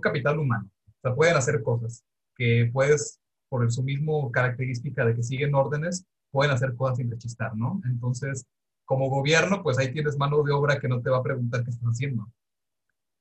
[0.00, 0.70] capital humano,
[1.10, 2.04] pueden hacer cosas
[2.36, 7.54] que puedes, por su mismo característica de que siguen órdenes, pueden hacer cosas sin rechistar,
[7.56, 7.80] ¿no?
[7.84, 8.46] Entonces,
[8.84, 11.70] como gobierno, pues ahí tienes mano de obra que no te va a preguntar qué
[11.70, 12.30] estás haciendo.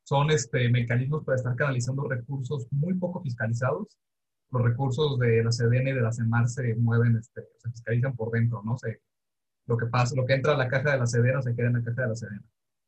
[0.03, 3.97] Son este, mecanismos para estar canalizando recursos muy poco fiscalizados.
[4.51, 8.31] Los recursos de la CDN y de la CEMAR se mueven, este, se fiscalizan por
[8.31, 8.77] dentro, ¿no?
[8.77, 9.01] Se,
[9.67, 11.73] lo que pasa, lo que entra a la caja de la CDN se queda en
[11.73, 12.43] la caja de la CDN.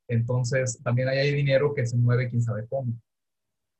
[0.07, 2.93] Entonces, también ahí hay dinero que se mueve quién sabe cómo.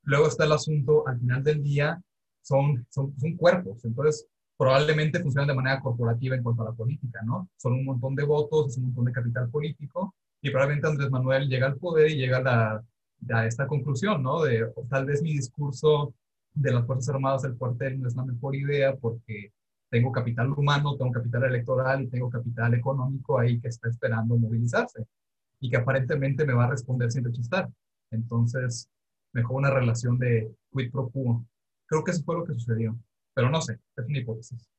[0.03, 2.01] Luego está el asunto, al final del día,
[2.41, 3.83] son, son, son cuerpos.
[3.85, 7.49] Entonces, probablemente funcionan de manera corporativa en cuanto a la política, ¿no?
[7.57, 11.47] Son un montón de votos, es un montón de capital político, y probablemente Andrés Manuel
[11.47, 12.83] llega al poder y llega a, la,
[13.39, 14.43] a esta conclusión, ¿no?
[14.43, 16.13] De tal vez mi discurso
[16.53, 19.51] de las Fuerzas Armadas del cuartel no es la mejor idea porque
[19.89, 25.05] tengo capital humano, tengo capital electoral y tengo capital económico ahí que está esperando movilizarse
[25.59, 27.69] y que aparentemente me va a responder sin rechistar.
[28.11, 28.89] Entonces,
[29.33, 31.43] mejor una relación de quid pro quo.
[31.87, 32.95] Creo que eso fue lo que sucedió.
[33.33, 34.69] Pero no sé, es una hipótesis.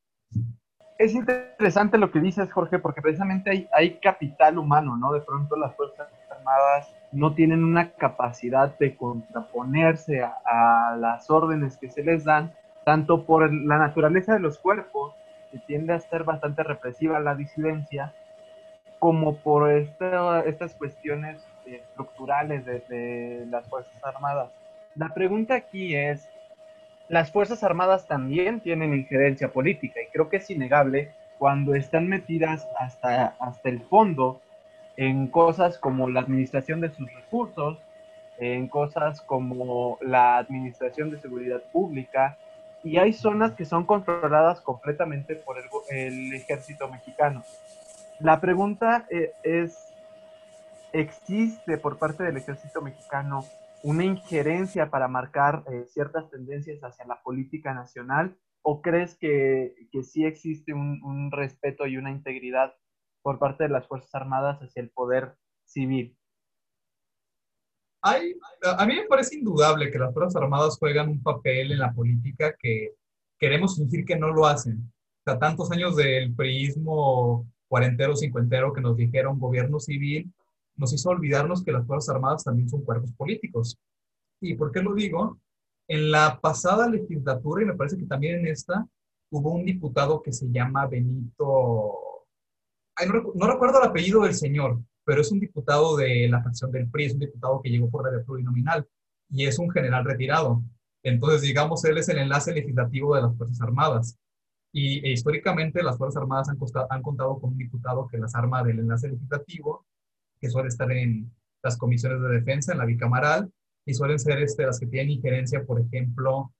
[0.98, 5.12] Es interesante lo que dices, Jorge, porque precisamente hay, hay capital humano, ¿no?
[5.12, 11.90] De pronto las Fuerzas Armadas no tienen una capacidad de contraponerse a, las órdenes que
[11.90, 12.52] se les dan,
[12.84, 15.14] tanto por la naturaleza de los cuerpos,
[15.50, 18.14] que tiende a ser bastante represiva la disidencia,
[18.98, 24.50] como por estas cuestiones estructurales de, de las Fuerzas Armadas.
[24.94, 26.28] La pregunta aquí es,
[27.08, 32.66] las Fuerzas Armadas también tienen injerencia política y creo que es innegable cuando están metidas
[32.78, 34.40] hasta, hasta el fondo
[34.96, 37.78] en cosas como la administración de sus recursos,
[38.38, 42.36] en cosas como la administración de seguridad pública,
[42.82, 47.42] y hay zonas que son controladas completamente por el, el ejército mexicano.
[48.20, 49.93] La pregunta eh, es,
[50.94, 53.44] ¿existe por parte del ejército mexicano
[53.82, 58.38] una injerencia para marcar eh, ciertas tendencias hacia la política nacional?
[58.62, 62.74] ¿O crees que, que sí existe un, respeto y una integridad
[63.22, 65.34] por parte de las Fuerzas Armadas hacia el poder
[65.66, 66.16] civil?
[68.00, 71.92] Hay, a mí me parece indudable que las Fuerzas Armadas juegan un papel en la
[71.92, 72.94] política que
[73.38, 74.90] queremos fingir que no lo hacen.
[75.26, 80.32] O tantos años del priismo cuarentero, cincuentero que nos dijeron gobierno civil,
[80.76, 83.78] nos hizo olvidarnos que las Fuerzas Armadas también son cuerpos políticos.
[84.40, 85.38] ¿Y por qué lo digo?
[85.88, 88.86] En la pasada legislatura, y me parece que también en esta,
[89.30, 92.26] hubo un diputado que se llama Benito...
[93.34, 97.04] no, recuerdo el apellido del señor, pero es un diputado de la facción del PRI,
[97.06, 98.86] es un diputado que llegó por la plurinominal
[99.30, 100.62] y es un general retirado.
[101.02, 104.18] Entonces, digamos, él es el enlace legislativo de las Fuerzas Armadas.
[104.72, 106.58] Y e, históricamente las Fuerzas Armadas han,
[106.90, 109.86] han contado con un diputado que las arma del enlace legislativo
[110.44, 113.50] que suele estar en las comisiones de defensa, en la bicamaral,
[113.86, 116.52] y suelen ser este, las que tienen injerencia, por ejemplo,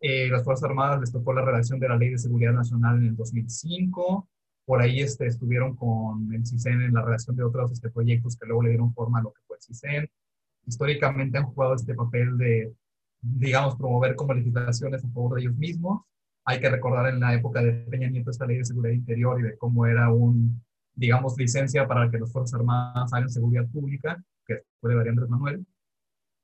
[0.00, 3.06] eh, las Fuerzas Armadas les tocó la redacción de la Ley de Seguridad Nacional en
[3.06, 4.28] el 2005,
[4.64, 8.46] por ahí este, estuvieron con el CISEN en la redacción de otros este, proyectos que
[8.46, 10.08] luego le dieron forma a lo que fue el CISEN.
[10.66, 12.72] Históricamente han jugado este papel de,
[13.20, 16.02] digamos, promover como legislaciones a favor de ellos mismos.
[16.44, 19.42] Hay que recordar en la época de Peña Nieto esta ley de seguridad interior y
[19.42, 20.62] de cómo era un
[20.94, 25.66] digamos, licencia para que las Fuerzas Armadas hagan seguridad pública, que puede variar Andrés Manuel.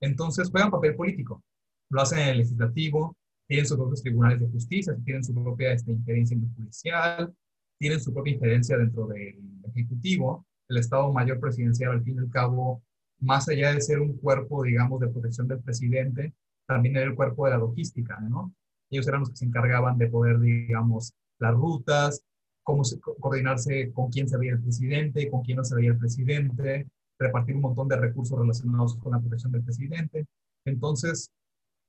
[0.00, 1.42] Entonces juegan papel político.
[1.90, 5.92] Lo hacen en el legislativo, tienen sus propios tribunales de justicia, tienen su propia este,
[5.92, 7.34] injerencia en judicial,
[7.78, 10.46] tienen su propia injerencia dentro del ejecutivo.
[10.68, 12.82] El Estado Mayor Presidencial, al fin y al cabo,
[13.20, 16.34] más allá de ser un cuerpo, digamos, de protección del presidente,
[16.66, 18.52] también era el cuerpo de la logística, ¿no?
[18.90, 22.24] Ellos eran los que se encargaban de poder, digamos, las rutas,
[22.66, 22.82] cómo
[23.20, 27.54] coordinarse con quién se veía el presidente, con quién no se veía el presidente, repartir
[27.54, 30.26] un montón de recursos relacionados con la protección del presidente.
[30.64, 31.30] Entonces,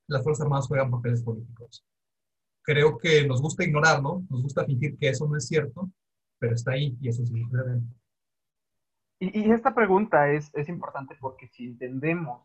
[0.08, 1.84] las Fuerzas Armadas juegan papeles políticos.
[2.62, 5.90] Creo que nos gusta ignorarlo, nos gusta fingir que eso no es cierto,
[6.38, 7.92] pero está ahí y eso es importante.
[9.20, 12.44] Y, y esta pregunta es, es importante porque si entendemos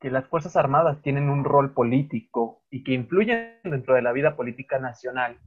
[0.00, 4.36] que las Fuerzas Armadas tienen un rol político y que influyen dentro de la vida
[4.36, 5.40] política nacional,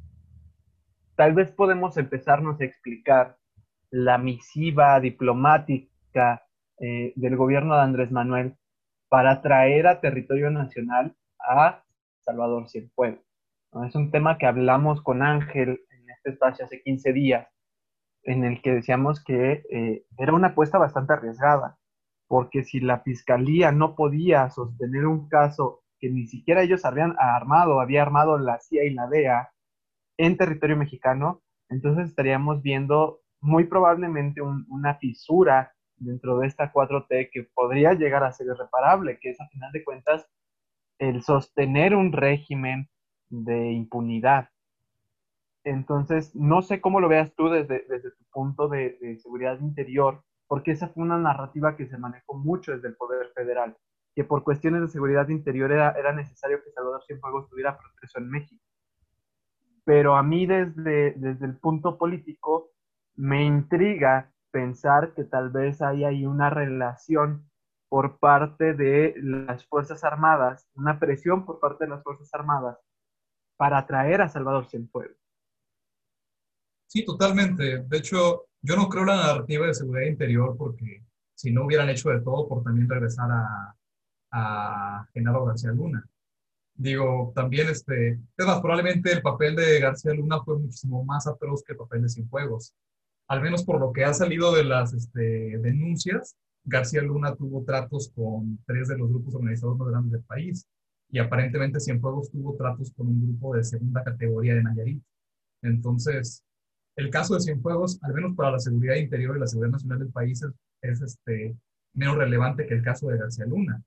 [1.15, 3.38] tal vez podemos empezarnos a explicar
[3.89, 6.43] la misiva diplomática
[6.80, 8.56] eh, del gobierno de Andrés Manuel
[9.08, 11.84] para traer a territorio nacional a
[12.21, 13.23] Salvador Cienfuegos.
[13.88, 17.47] Es un tema que hablamos con Ángel en este espacio hace 15 días,
[18.23, 21.78] en el que decíamos que eh, era una apuesta bastante arriesgada,
[22.28, 27.80] porque si la fiscalía no podía sostener un caso que ni siquiera ellos habían armado,
[27.80, 29.51] había armado la CIA y la DEA,
[30.17, 37.43] en territorio mexicano, entonces estaríamos viendo muy probablemente una fisura dentro de esta 4T que
[37.54, 40.28] podría llegar a ser irreparable, que es a final de cuentas
[40.99, 42.89] el sostener un régimen
[43.30, 44.49] de impunidad.
[45.63, 50.71] Entonces, no sé cómo lo veas tú desde, desde tu punto de, seguridad interior, porque
[50.71, 53.75] esa fue una narrativa que se manejó mucho desde el Poder Federal,
[54.13, 58.63] que por cuestiones de seguridad interior era, necesario que Salvador Cienfuegos estuviera preso en México.
[59.86, 62.71] Pero a mí desde, desde el punto político
[63.15, 67.50] me intriga pensar que tal vez hay ahí una relación
[67.88, 72.78] por parte de las Fuerzas Armadas, una presión por parte de las Fuerzas Armadas
[73.58, 75.17] para atraer a Salvador Cienfuegos.
[76.88, 77.84] Sí, totalmente.
[77.84, 82.10] De hecho, yo no creo la narrativa de seguridad interior porque si no hubieran hecho
[82.10, 83.76] de todo por también regresar a,
[84.32, 86.08] a Genaro García Luna.
[86.77, 91.63] Digo, también, este, es más, probablemente el papel de García Luna fue muchísimo más atroz
[91.63, 92.73] que el papel de Cienfuegos
[93.27, 98.11] al menos por lo que ha salido de las este, denuncias, García Luna tuvo tratos
[98.15, 100.67] con tres de los grupos organizados más grandes del país
[101.09, 105.03] y aparentemente Cienfuegos tuvo tratos con un grupo de segunda categoría de Nayarit.
[105.61, 106.43] Entonces,
[106.95, 110.11] el caso de Cienfuegos, al menos para la seguridad interior y la seguridad nacional del
[110.11, 110.43] país,
[110.81, 111.55] es, este,
[111.93, 113.81] menos relevante que el caso de García Luna.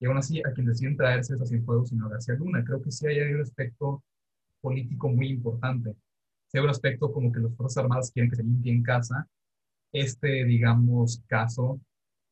[0.00, 2.64] Y aún así, a quien deciden traerse es a Cienfuegos, sino a García Luna.
[2.64, 4.02] Creo que sí hay un aspecto
[4.60, 5.94] político muy importante
[6.50, 9.28] sea un aspecto como que las Fuerzas Armadas quieren que se limpie en casa,
[9.92, 11.80] este, digamos, caso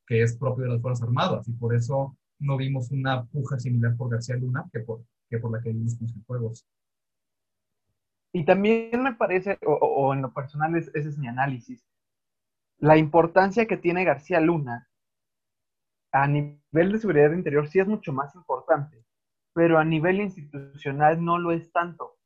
[0.06, 3.96] que es propio de las Fuerzas Armadas y por eso no vimos una puja similar
[3.96, 6.66] por García Luna que por, que por la que vimos con Cienfuegos.
[8.32, 11.86] Y también me parece, o, en lo personal ese es mi análisis,
[12.78, 14.87] la importancia que tiene García Luna
[16.12, 19.04] a nivel de seguridad interior sí es mucho más importante,
[19.52, 22.16] pero a nivel institucional no lo es tanto.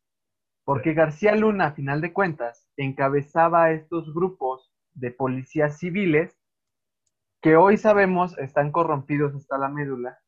[0.64, 6.38] Porque García Luna, a final de cuentas, encabezaba estos grupos de policías civiles
[7.40, 10.18] que hoy sabemos están corrompidos hasta la médula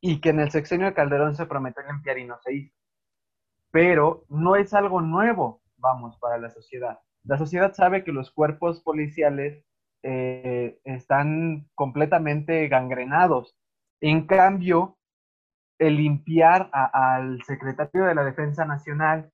[0.00, 2.74] y que en el sexenio de Calderón se prometió limpiar y no se hizo.
[3.70, 6.98] Pero no es algo nuevo, vamos, para la sociedad.
[7.22, 9.64] La sociedad sabe que los cuerpos policiales
[10.08, 13.56] eh, están completamente gangrenados.
[14.00, 14.96] En cambio,
[15.80, 19.32] el limpiar al secretario de la Defensa Nacional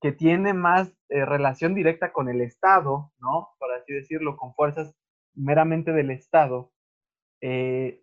[0.00, 3.50] que tiene más eh, relación directa con el Estado, ¿no?
[3.58, 4.96] Por así decirlo, con fuerzas
[5.34, 6.72] meramente del Estado,
[7.42, 8.02] eh,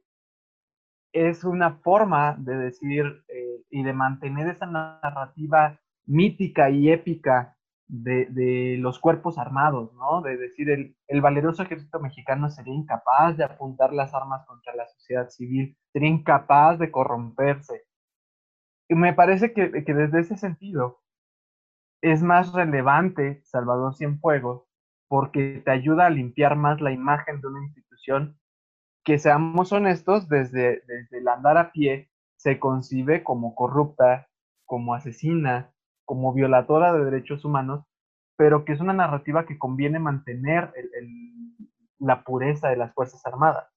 [1.12, 3.24] es una forma de decir
[3.72, 7.55] y de mantener esa narrativa mítica y épica
[7.88, 10.22] de, los cuerpos armados, ¿no?
[10.22, 14.88] De decir, el, el, valeroso ejército mexicano sería incapaz de apuntar las armas contra la
[14.88, 17.84] sociedad civil, sería incapaz de corromperse.
[18.88, 21.02] Y me parece que, que desde ese sentido,
[22.02, 24.64] es más relevante Salvador Cienfuegos
[25.08, 28.40] porque te ayuda a limpiar más la imagen de una institución
[29.04, 34.28] que, seamos honestos, desde, desde el andar a pie se concibe como corrupta,
[34.66, 35.72] como asesina,
[36.06, 37.84] como violadora de derechos humanos,
[38.38, 40.72] pero que es una narrativa que conviene mantener
[42.00, 43.68] la pureza de las Fuerzas Armadas.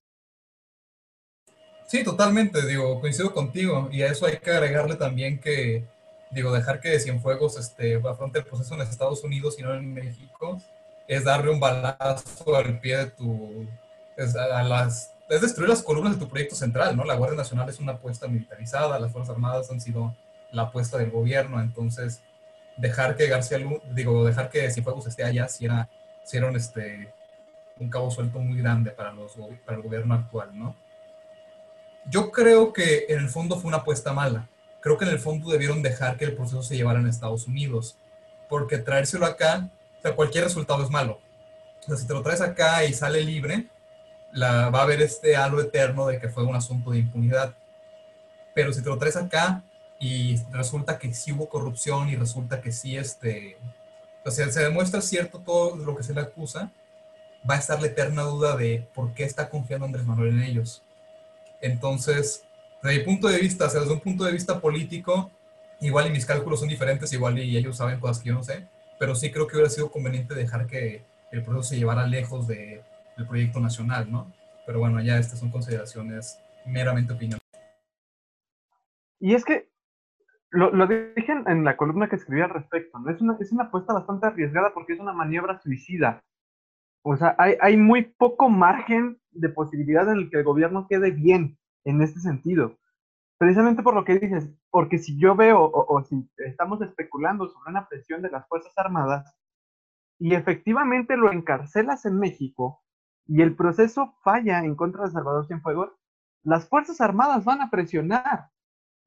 [1.87, 5.87] Sí, totalmente, digo, coincido contigo, y a eso hay que agregarle también que
[6.31, 10.61] digo, dejar que Cienfuegos este, afronte el proceso en Estados Unidos y no en México,
[11.07, 13.67] es darle un balazo al pie de tu,
[14.17, 17.03] a las, es destruir las columnas de tu proyecto central, ¿no?
[17.03, 20.15] La Guardia Nacional es una apuesta militarizada, las Fuerzas Armadas han sido
[20.51, 22.21] la apuesta del gobierno, entonces
[22.77, 25.89] dejar que García Luna, digo, dejar que Cienfuegos esté allá si era,
[26.23, 27.13] si era un, este,
[27.79, 29.33] un cabo suelto muy grande para, los,
[29.65, 30.75] para el gobierno actual, ¿no?
[32.05, 34.47] Yo creo que en el fondo fue una apuesta mala
[34.79, 37.97] creo que en el fondo debieron dejar que el proceso se llevara en Estados Unidos,
[38.47, 41.19] porque traérselo acá, o sea, cualquier resultado es malo.
[41.81, 43.67] O sea, si te lo traes acá y sale libre,
[44.31, 47.53] la, va a haber este halo eterno de que fue un asunto de impunidad.
[48.53, 49.63] Pero si te lo traes acá
[49.99, 53.57] y resulta que sí hubo corrupción y resulta que sí, este,
[54.25, 56.71] o sea, se demuestra cierto todo lo que se le acusa,
[57.49, 60.83] va a estar la eterna duda de por qué está confiando Andrés Manuel en ellos.
[61.61, 62.45] Entonces,
[62.81, 65.31] desde mi punto de vista, o sea, desde un punto de vista político,
[65.81, 68.67] igual y mis cálculos son diferentes, igual y ellos saben cosas que yo no sé,
[68.97, 72.83] pero sí creo que hubiera sido conveniente dejar que el proceso se llevara lejos de,
[73.17, 74.31] del proyecto nacional, ¿no?
[74.65, 77.39] Pero bueno, ya estas son consideraciones meramente opinión.
[79.19, 79.69] Y es que
[80.51, 83.11] lo, lo dije en la columna que escribí al respecto, ¿no?
[83.11, 86.23] Es una, es una apuesta bastante arriesgada porque es una maniobra suicida.
[87.03, 91.11] O sea, hay, hay muy poco margen de posibilidad en el que el gobierno quede
[91.11, 92.77] bien en este sentido.
[93.37, 97.87] Precisamente por lo que dices, porque si yo veo o, si estamos especulando sobre una
[97.87, 99.33] presión de las Fuerzas Armadas,
[100.19, 102.83] y efectivamente lo encarcelas en México
[103.25, 105.93] y el proceso falla en contra de Salvador Cienfuegos,
[106.43, 108.49] las Fuerzas Armadas van a presionar.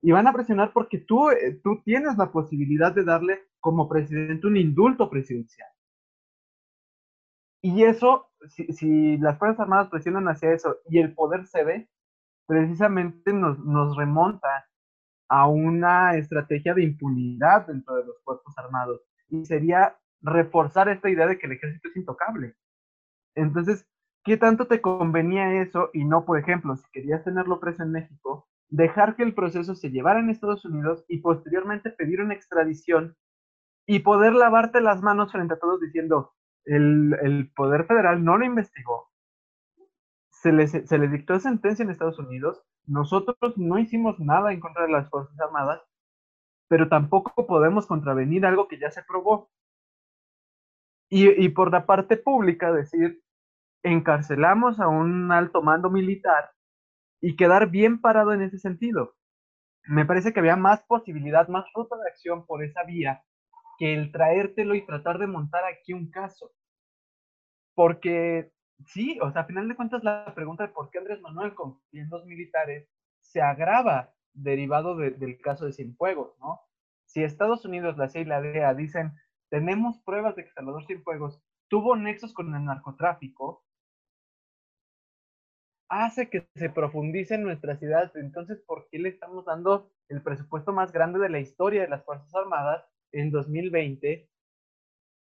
[0.02, 4.46] Y van a presionar porque tú, eh, tú tienes la posibilidad de darle como presidente
[4.46, 5.68] un indulto presidencial.
[7.62, 11.88] Y eso, si, las Fuerzas Armadas presionan hacia eso y el poder cede,
[12.46, 14.66] precisamente nos, nos remonta
[15.28, 19.00] a una estrategia de impunidad dentro de los cuerpos armados.
[19.28, 22.56] Y sería reforzar esta idea de que el ejército es intocable.
[23.36, 23.86] Entonces,
[24.24, 28.48] ¿qué tanto te convenía eso y no, por ejemplo, si querías tenerlo preso en México,
[28.72, 33.14] dejar que el proceso se llevara en Estados Unidos y posteriormente pedir una extradición
[33.86, 36.32] y poder lavarte las manos frente a todos diciendo,
[36.64, 39.10] el, el Poder Federal no lo investigó,
[40.30, 44.84] se le, se le dictó sentencia en Estados Unidos, nosotros no hicimos nada en contra
[44.86, 45.82] de las Fuerzas Armadas,
[46.68, 49.50] pero tampoco podemos contravenir algo que ya se probó.
[51.10, 53.22] Y, y por la parte pública decir,
[53.82, 56.52] encarcelamos a un alto mando militar
[57.22, 59.14] y quedar bien parado en ese sentido.
[59.84, 63.24] Me parece que había más posibilidad, más ruta de acción por esa vía
[63.78, 66.52] que el traértelo y tratar de montar aquí un caso.
[67.74, 68.52] Porque
[68.86, 72.02] sí, o sea, a final de cuentas la pregunta de por qué Andrés Manuel confía
[72.02, 72.88] en los militares
[73.20, 76.60] se agrava derivado del caso de Cienfuegos, ¿no?
[77.06, 79.12] Si Estados Unidos, la CIA y la DEA dicen,
[79.48, 83.64] tenemos pruebas de que Salvador Cienfuegos tuvo nexos con el narcotráfico,
[85.92, 88.10] hace que se profundice en nuestras ideas.
[88.16, 92.02] Entonces, ¿por qué le estamos dando el presupuesto más grande de la historia de las
[92.04, 92.82] Fuerzas Armadas
[93.12, 94.26] en 2020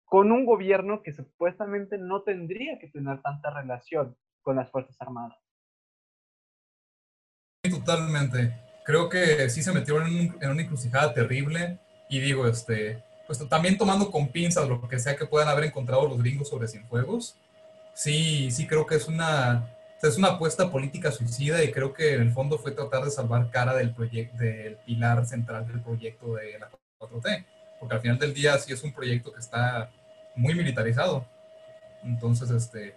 [0.05, 5.37] con un gobierno que supuestamente no tendría que tener tanta relación con las Fuerzas Armadas.
[7.69, 8.55] Totalmente.
[8.85, 13.77] Creo que sí se metieron en, en, una encrucijada terrible y digo, este, pues también
[13.77, 17.41] tomando con pinzas lo que sea que puedan haber encontrado los gringos sobre Cienfuegos,
[17.95, 19.74] sí, sí creo que es una,
[20.09, 23.51] es una apuesta política suicida y creo que en el fondo fue tratar de salvar
[23.51, 27.45] cara del proyecto, del pilar central del proyecto de la 4T,
[27.81, 29.91] porque al final del día sí es un proyecto que está
[30.37, 31.27] muy militarizado.
[32.03, 32.95] Entonces, este,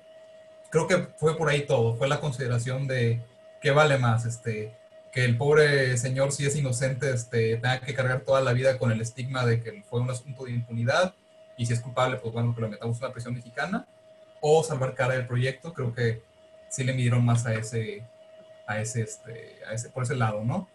[0.69, 1.95] creo que fue por ahí todo.
[1.95, 3.21] Fue la consideración de
[3.61, 4.75] qué vale más, este,
[5.13, 8.91] que el pobre señor, si es inocente, este, tenga que cargar toda la vida con
[8.91, 11.15] el estigma de que fue un asunto de impunidad
[11.57, 13.87] y si es culpable, pues bueno, que lo metamos en una prisión mexicana
[14.41, 15.73] o salvar cara del proyecto.
[15.73, 16.21] Creo que
[16.69, 18.03] sí le midieron más a ese,
[18.65, 20.67] a ese, este, a ese, por ese lado, ¿no?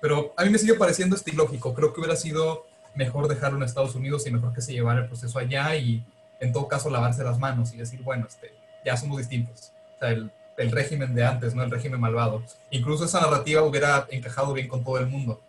[0.00, 1.74] Pero a mí me sigue pareciendo este ilógico.
[1.74, 5.06] Creo que hubiera sido mejor dejarlo en Estados Unidos y mejor que se llevara el
[5.06, 6.04] proceso allá y
[6.40, 8.52] en todo caso lavarse las manos y decir, bueno, este,
[8.84, 9.72] ya somos distintos.
[9.96, 12.42] O sea, el, el régimen de antes, no el régimen malvado.
[12.70, 15.42] Incluso esa narrativa hubiera encajado bien con todo el mundo.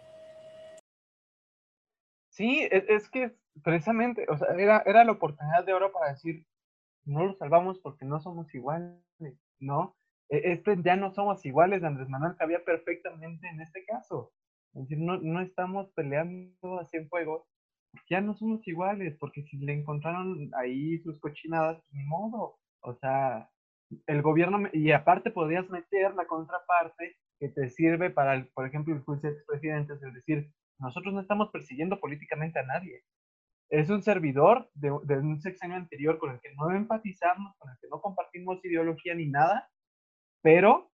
[2.30, 6.46] Sí, es, es que precisamente, o sea, era, era la oportunidad de oro para decir,
[7.06, 8.94] no lo salvamos porque no somos iguales,
[9.60, 9.96] ¿no?
[10.30, 14.32] Este ya no somos iguales, Andrés Manuel cabía perfectamente en este caso.
[14.74, 17.48] Es decir, no, no estamos peleando así en fuego,
[18.10, 22.58] ya no somos iguales, porque si le encontraron ahí sus cochinadas, pues ni modo.
[22.82, 23.50] O sea,
[24.06, 29.04] el gobierno, y aparte podrías meter la contraparte que te sirve para, por ejemplo, el
[29.04, 33.04] juicio de expresidentes, es decir, nosotros no estamos persiguiendo políticamente a nadie.
[33.70, 37.88] Es un servidor de, un sexenio anterior con el que no empatizamos, con el que
[37.90, 39.70] no compartimos ideología ni nada,
[40.42, 40.92] pero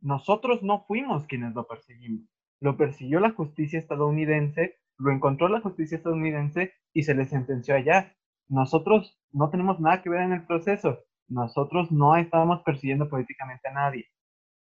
[0.00, 2.28] nosotros no fuimos quienes lo perseguimos
[2.60, 8.14] lo persiguió la justicia estadounidense, lo encontró la justicia estadounidense y se le sentenció allá.
[8.48, 11.00] Nosotros no tenemos nada que ver en el proceso.
[11.28, 14.06] Nosotros no estamos persiguiendo políticamente a nadie.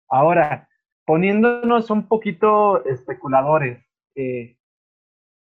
[0.08, 0.68] Ahora,
[1.04, 3.84] poniéndonos un poquito especuladores,
[4.14, 4.56] eh,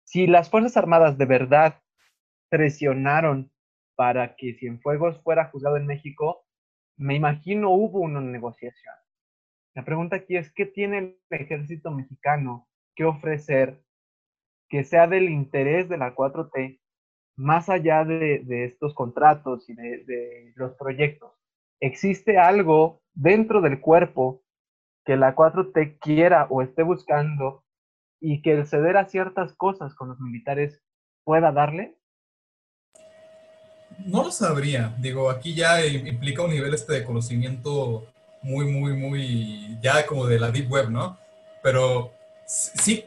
[0.06, 1.82] si las Fuerzas Armadas de verdad
[2.54, 3.51] presionaron
[3.95, 6.45] para que Cienfuegos fuera juzgado en México,
[6.97, 8.93] me imagino hubo una negociación.
[9.74, 13.82] La pregunta aquí es, ¿qué tiene el ejército mexicano que ofrecer
[14.70, 16.80] que sea del interés de la 4T
[17.38, 21.32] más allá de, estos contratos y de, los proyectos?
[21.80, 24.43] ¿Existe algo dentro del cuerpo
[25.06, 27.64] que la 4T quiera o esté buscando
[28.20, 30.84] y que el ceder a ciertas cosas con los militares
[31.24, 31.97] pueda darle?
[34.00, 34.96] No lo sabría.
[34.98, 38.06] Digo, aquí ya implica un nivel este de conocimiento
[38.41, 41.18] muy, muy, muy, ya como de la Deep Web, ¿no?
[41.62, 42.12] Pero
[42.46, 43.06] sí,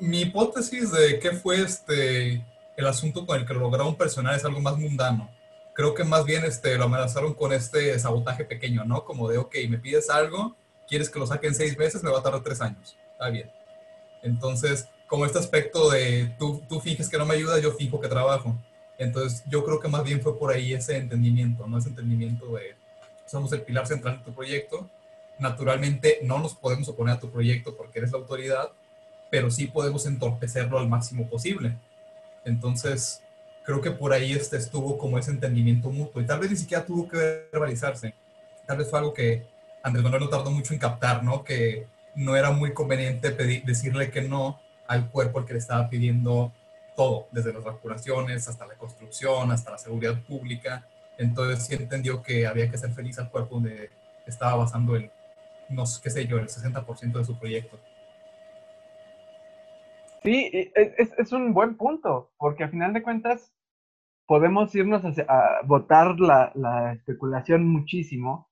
[0.00, 2.44] mi, hipótesis de qué fue este,
[2.76, 5.30] el asunto con el que lo lograron personal es algo más mundano.
[5.74, 9.04] Creo que más bien este, lo amenazaron con este sabotaje pequeño, ¿no?
[9.04, 10.56] Como de, ok, me pides algo,
[10.88, 12.96] quieres que lo saque en seis meses, me va a tardar tres años.
[13.12, 13.50] Está bien.
[14.22, 18.08] Entonces, como este aspecto de tú, tú finges que no me ayudas, yo finjo que
[18.08, 18.56] trabajo.
[18.98, 21.78] Entonces, yo creo que más bien fue por ahí ese entendimiento, ¿no?
[21.78, 22.74] Ese entendimiento de
[23.26, 24.88] somos el pilar central de tu proyecto.
[25.38, 28.70] Naturalmente, no nos podemos oponer a tu proyecto porque eres la autoridad,
[29.30, 31.76] pero sí podemos entorpecerlo al máximo posible.
[32.44, 33.22] Entonces,
[33.64, 36.86] creo que por ahí este estuvo como ese entendimiento mutuo y tal vez ni siquiera
[36.86, 38.14] tuvo que verbalizarse.
[38.64, 39.44] Tal vez fue algo que
[39.82, 41.44] Andrés Manuel no tardó mucho en captar, ¿no?
[41.44, 43.30] Que no era muy conveniente
[43.64, 46.52] decirle que no al cuerpo al que le estaba pidiendo
[46.96, 50.88] todo, desde las vacunaciones hasta la construcción, hasta la seguridad pública.
[51.18, 53.90] Entonces sí entendió que había que ser feliz al cuerpo donde
[54.26, 55.10] estaba basando el,
[55.68, 57.78] no qué sé yo, el 60% de su proyecto.
[60.22, 63.54] Sí, es, es, un buen punto, porque a final de cuentas
[64.26, 68.50] podemos irnos a, votar la, la, especulación muchísimo,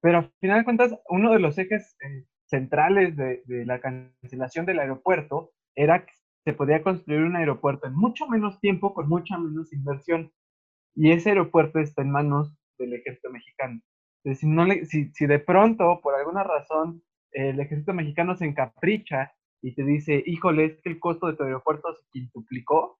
[0.00, 4.66] pero a final de cuentas uno de los ejes eh, centrales de, de, la cancelación
[4.66, 6.04] del aeropuerto era
[6.44, 10.30] se podía construir un aeropuerto en mucho menos tiempo, con mucha menos inversión.
[10.94, 13.80] Y ese aeropuerto está en manos del ejército mexicano.
[14.24, 20.22] Si, si de pronto, por alguna razón, el ejército mexicano se encapricha y te dice,
[20.26, 22.98] híjole, es que el costo de tu aeropuerto se quintuplicó,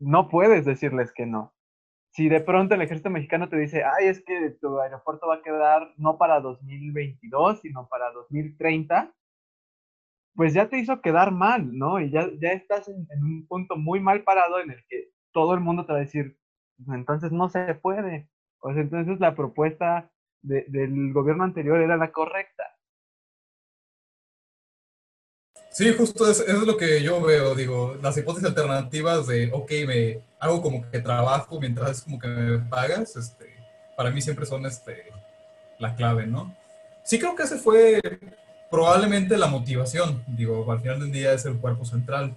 [0.00, 1.54] no puedes decirles que no.
[2.10, 5.42] Si de pronto el ejército mexicano te dice, ay, es que tu aeropuerto va a
[5.42, 9.14] quedar no para 2022, sino para 2030,
[10.38, 11.98] pues ya te hizo quedar mal, ¿no?
[11.98, 15.58] Y ya, ya estás en, un punto muy mal parado en el que todo el
[15.58, 16.38] mundo te va a decir,
[16.94, 18.30] entonces no se puede.
[18.60, 20.12] O sea, entonces la propuesta
[20.42, 22.62] del gobierno anterior era la correcta.
[25.72, 30.22] Sí, justo eso, es lo que yo veo, digo, las hipótesis alternativas de, ok, me
[30.38, 33.56] hago como que trabajo mientras es como que me pagas, este,
[33.96, 35.02] para mí siempre son este,
[35.80, 36.54] la clave, ¿no?
[37.02, 38.00] Sí creo que ese fue
[38.70, 42.34] probablemente la motivación, digo, al final del día es el cuerpo central,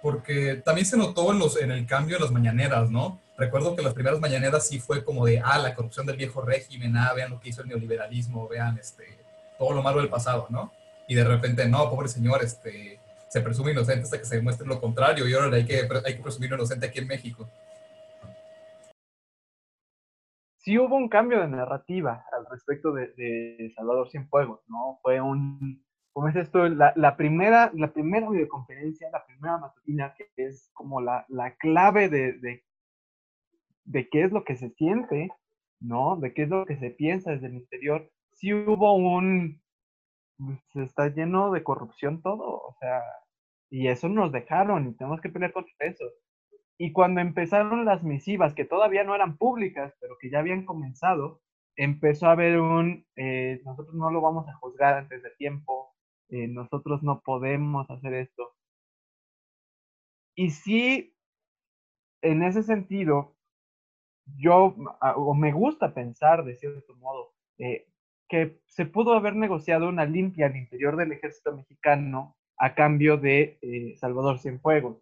[0.00, 3.20] porque también se notó en, los, en el cambio en las mañaneras, ¿no?
[3.36, 6.96] Recuerdo que las primeras mañaneras sí fue como de, ah, la corrupción del viejo régimen,
[6.96, 9.04] ah, vean lo que hizo el neoliberalismo, vean este,
[9.58, 10.72] todo lo malo del pasado, ¿no?
[11.12, 12.98] y de repente, no, pobre señor, este,
[13.28, 16.22] se presume inocente hasta que se demuestre lo contrario y ahora hay que, hay que
[16.22, 17.48] presumir inocente aquí en México.
[20.62, 24.98] Sí hubo un cambio de narrativa al respecto de, Salvador Cienfuegos, ¿no?
[25.02, 30.28] Fue un, como es esto, la, la, primera, la primera videoconferencia, la primera matutina, que
[30.36, 32.64] es como la, la clave de, de,
[33.84, 35.30] de qué es lo que se siente,
[35.80, 36.16] ¿no?
[36.16, 38.08] De qué es lo que se piensa desde el interior.
[38.34, 39.60] Sí hubo un,
[40.38, 43.02] pues, está lleno de corrupción todo, o sea,
[43.70, 46.04] y eso nos dejaron y tenemos que pelear contra eso.
[46.82, 51.40] Y cuando empezaron las misivas, que todavía no eran públicas, pero que ya habían comenzado,
[51.76, 55.94] empezó a haber un, eh, nosotros no lo vamos a juzgar antes de tiempo,
[56.30, 58.56] eh, nosotros no podemos hacer esto.
[60.34, 61.14] Y sí,
[62.20, 63.36] en ese sentido,
[64.36, 64.74] yo,
[65.16, 67.86] o me gusta pensar de cierto modo, eh,
[68.28, 73.96] que se pudo haber negociado una limpia al interior del ejército mexicano a cambio de
[74.00, 75.01] Salvador Cienfuegos.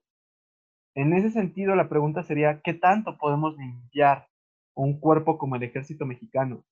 [0.94, 4.28] En ese sentido, la pregunta sería, ¿qué tanto podemos limpiar
[4.74, 6.64] un cuerpo como el ejército mexicano?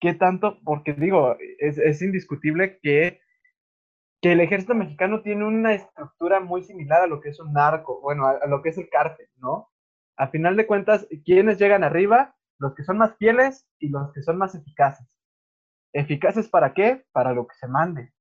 [0.00, 0.58] ¿Qué tanto?
[0.64, 3.20] Porque digo, es, indiscutible que,
[4.20, 8.00] que, el ejército mexicano tiene una estructura muy similar a lo que es un narco,
[8.00, 9.70] bueno, a, lo que es el cártel, ¿no?
[10.16, 12.36] A final de cuentas, ¿quiénes llegan arriba?
[12.58, 15.06] Los que son más fieles y los que son más eficaces.
[15.92, 17.04] ¿Eficaces para qué?
[17.12, 18.12] Para lo que se mande.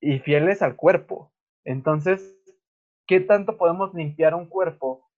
[0.00, 1.32] Y fieles al cuerpo.
[1.64, 2.39] Entonces,
[3.10, 5.10] ¿qué tanto podemos limpiar un cuerpo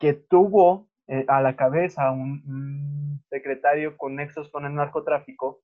[0.00, 5.62] que tuvo eh, a la cabeza un, secretario con nexos con el narcotráfico?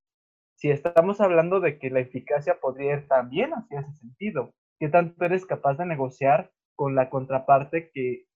[0.54, 4.54] Si estamos hablando de que la eficacia podría ir también hacia ese sentido.
[4.78, 8.26] ¿Qué tanto eres capaz de negociar con la contraparte que,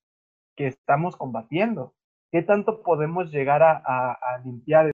[0.56, 1.94] que estamos combatiendo?
[2.32, 4.90] ¿Qué tanto podemos llegar a limpiar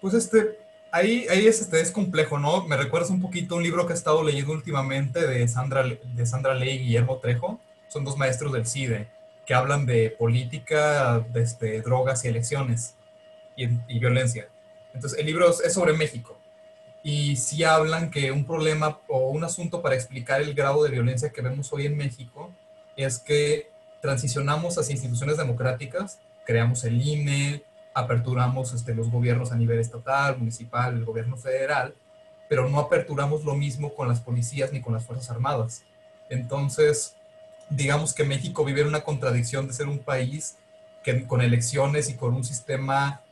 [0.00, 0.56] Pues este,
[0.92, 2.66] ahí, es, este, es complejo, ¿no?
[2.66, 6.54] Me recuerdas un poquito un libro que he estado leyendo últimamente de Sandra, de Sandra
[6.54, 7.60] Ley y Guillermo Trejo.
[7.88, 9.08] Son dos maestros del CIDE
[9.46, 12.94] que hablan de política, de este, drogas y elecciones
[13.56, 14.48] y, y, violencia.
[14.94, 16.38] Entonces, el libro es sobre México.
[17.02, 21.30] Y sí hablan que un problema o un asunto para explicar el grado de violencia
[21.30, 22.52] que vemos hoy en México
[22.96, 23.70] es que
[24.00, 27.62] transicionamos hacia instituciones democráticas, creamos el INE,
[27.94, 31.94] aperturamos este, los gobiernos a nivel estatal, municipal, el gobierno federal,
[32.48, 35.84] pero no aperturamos lo mismo con las policías ni con las Fuerzas Armadas.
[36.28, 37.16] Entonces,
[37.68, 40.56] digamos que México vive una contradicción de ser un país
[41.02, 43.22] que con elecciones y con un sistema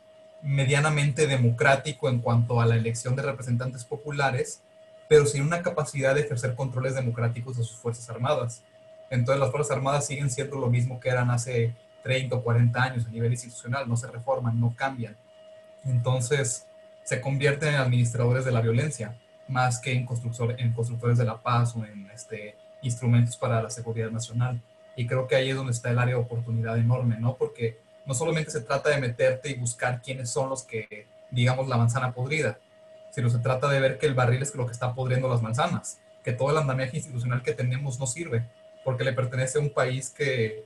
[0.41, 4.61] medianamente democrático en cuanto a la elección de representantes populares,
[5.07, 8.63] pero sin una capacidad de ejercer controles democráticos de sus Fuerzas Armadas.
[9.09, 13.05] Entonces las Fuerzas Armadas siguen siendo lo mismo que eran hace 30 o 40 años
[13.05, 15.15] a nivel institucional, no se reforman, no cambian.
[15.85, 16.67] Entonces
[17.03, 19.15] se convierten en administradores de la violencia,
[19.47, 20.07] más que en,
[20.57, 24.61] en constructores de la paz o en este, instrumentos para la seguridad nacional.
[24.95, 27.35] Y creo que ahí es donde está el área de oportunidad enorme, ¿no?
[27.35, 31.77] Porque no solamente se trata de meterte y buscar quiénes son los que, digamos, la
[31.77, 32.59] manzana podrida,
[33.11, 35.99] sino se trata de ver que el barril es lo que está podriendo las manzanas,
[36.23, 38.45] que todo el andamiaje institucional que tenemos no sirve,
[38.83, 40.65] porque le pertenece a un país que,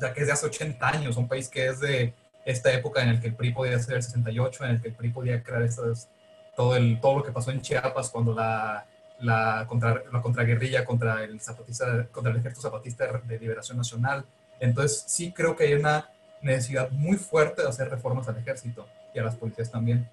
[0.00, 3.10] ya que es de hace 80 años, un país que es de esta época en
[3.10, 5.62] el que el PRI podía ser el 68, en el que el PRI podía crear
[5.62, 6.08] estas,
[6.56, 8.86] todo, el, todo lo que pasó en Chiapas cuando la,
[9.20, 14.24] la, contra, la contraguerrilla contra el, zapatista, contra el ejército zapatista de liberación nacional.
[14.60, 19.18] Entonces sí creo que hay una necesidad muy fuerte de hacer reformas al ejército y
[19.18, 20.08] a las policías también.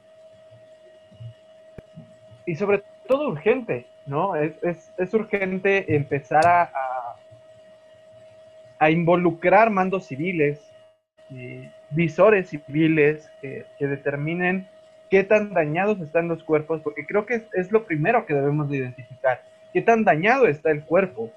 [2.46, 4.36] Y sobre todo urgente, ¿no?
[4.36, 6.95] Es, es, es urgente empezar a, a,
[8.90, 10.60] involucrar mandos civiles,
[11.90, 14.68] visores civiles que, que, determinen
[15.10, 18.70] qué tan dañados están los cuerpos, porque creo que es, es lo primero que debemos
[18.70, 19.42] de identificar,
[19.74, 21.32] qué tan dañado está el cuerpo,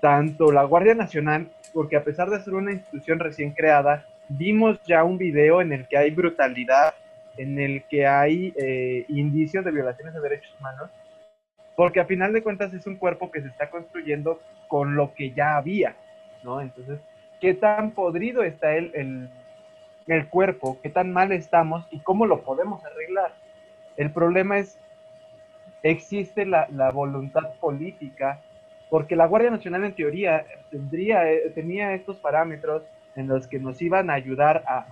[0.00, 5.04] tanto la Guardia Nacional, porque a pesar de ser una institución recién creada, vimos ya
[5.04, 6.94] un video en el que hay brutalidad,
[7.36, 10.90] en el que hay eh, indicios de violaciones de derechos humanos,
[11.76, 15.32] porque a final de cuentas es un cuerpo que se está construyendo con lo que
[15.32, 15.96] ya había,
[16.44, 16.60] ¿no?
[16.60, 17.00] Entonces,
[17.40, 19.30] ¿qué tan podrido está el, el,
[20.06, 20.78] el cuerpo?
[20.82, 21.86] ¿Qué tan mal estamos?
[21.90, 23.34] ¿Y cómo lo podemos arreglar?
[23.96, 24.78] El problema es,
[25.82, 28.42] existe la, la voluntad política,
[28.90, 32.82] porque la Guardia Nacional en teoría tendría, eh, tenía estos parámetros,
[33.16, 34.86] en los que nos iban a ayudar a,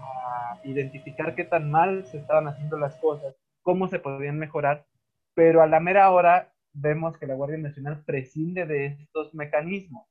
[0.64, 4.86] identificar qué tan mal se estaban haciendo las cosas, cómo se podían mejorar,
[5.34, 10.06] pero a la mera hora vemos que la Guardia Nacional prescinde de estos mecanismos.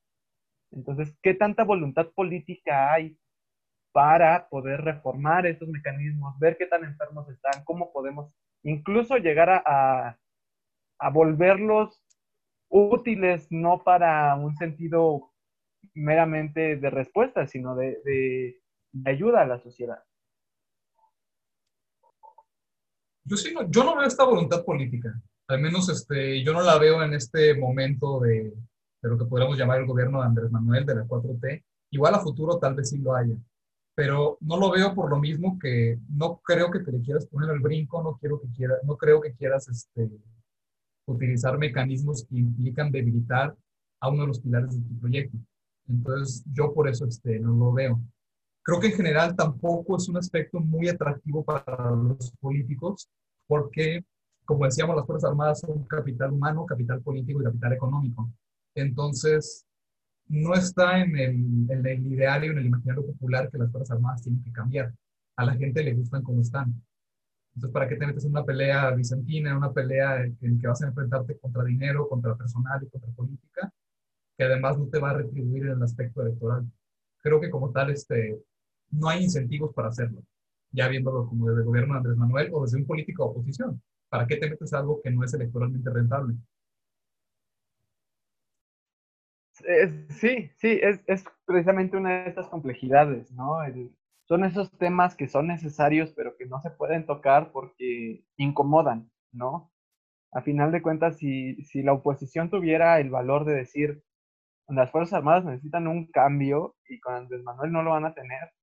[0.72, 3.18] Entonces, ¿qué tanta voluntad política hay
[3.92, 10.18] para poder reformar estos mecanismos, ver qué tan enfermos están, cómo podemos incluso llegar a,
[11.14, 12.00] volverlos
[12.70, 15.34] útiles, no para un sentido
[15.96, 18.62] meramente de respuesta, sino de, de,
[19.06, 20.02] ayuda a la sociedad.
[23.24, 25.12] Yo, sí, no, yo no veo esta voluntad política,
[25.48, 28.54] al menos este, yo no la veo en este momento de,
[29.02, 31.64] de lo que podríamos llamar el gobierno de Andrés Manuel, de la 4T.
[31.92, 33.36] Igual a futuro tal vez sí lo haya,
[33.96, 37.50] pero no lo veo por lo mismo que no creo que te le quieras poner
[37.50, 40.10] el brinco, no, quiero que quiera, no creo que quieras este,
[41.06, 43.56] utilizar mecanismos que implican debilitar
[44.00, 45.38] a uno de los pilares de tu proyecto.
[45.88, 48.00] Entonces, yo por eso este, no lo veo.
[48.64, 53.10] Creo que en general tampoco es un aspecto muy atractivo para los políticos,
[53.48, 54.06] porque,
[54.46, 58.32] como decíamos, las Fuerzas Armadas son capital humano, capital político y capital económico.
[58.76, 59.66] Entonces,
[60.28, 64.24] no está en el, el ideal y en el imaginario popular que las Fuerzas Armadas
[64.24, 64.94] tienen que cambiar.
[65.36, 66.82] A la gente le gustan como están.
[67.56, 70.82] Entonces, ¿para qué te metes en una pelea bizantina, en una pelea en que vas
[70.84, 73.72] a enfrentarte contra dinero, contra personal y contra política?
[74.42, 76.66] que además no te va a retribuir en el aspecto electoral.
[77.22, 78.42] Creo que como tal este,
[78.90, 80.24] no hay incentivos para hacerlo,
[80.72, 83.82] ya viéndolo como desde el gobierno Andrés Manuel o desde un político de oposición.
[84.10, 86.36] ¿Para qué te metes algo que no es electoralmente rentable?
[90.10, 93.58] Sí, sí, es, es, precisamente una de estas complejidades, ¿no?
[94.28, 99.72] son esos temas que son necesarios, pero que no se pueden tocar porque incomodan, ¿no?
[100.32, 104.04] A final de cuentas, si, si la oposición tuviera el valor de decir,
[104.70, 108.54] las Fuerzas Armadas necesitan un cambio y con Andrés Manuel no lo van a tener,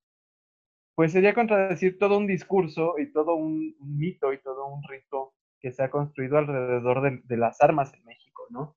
[0.94, 5.70] pues sería contradecir todo un discurso y todo un, mito y todo un rito que
[5.72, 8.76] se ha construido alrededor de, de, las armas en México, ¿no?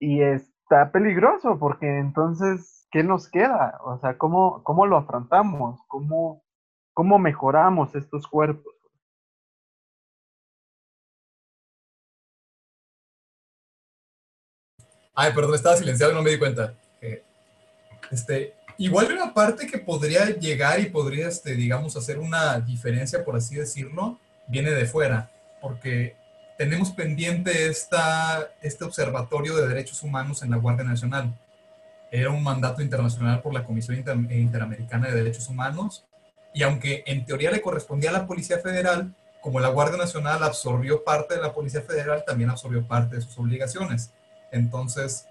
[0.00, 0.22] Y
[0.72, 3.78] está peligroso porque entonces, ¿qué nos queda?
[3.84, 5.80] O sea, ¿cómo, cómo lo afrontamos?
[5.86, 6.42] ¿Cómo,
[6.94, 8.72] ¿Cómo mejoramos estos cuerpos?
[15.14, 16.74] Ay, perdón, estaba silenciado y no me di cuenta.
[17.02, 17.22] Eh,
[18.10, 23.36] este, igual una parte que podría llegar y podría, este, digamos, hacer una diferencia, por
[23.36, 24.18] así decirlo,
[24.48, 26.16] viene de fuera, porque
[26.58, 31.38] tenemos pendiente esta, este observatorio de derechos humanos en la Guardia Nacional.
[32.10, 36.04] Era un mandato internacional por la Comisión Inter Interamericana de Derechos Humanos,
[36.54, 41.02] y aunque en teoría le correspondía a la Policía Federal, como la Guardia Nacional absorbió
[41.02, 44.12] parte de la Policía Federal, también absorbió parte de sus obligaciones.
[44.52, 45.26] Entonces,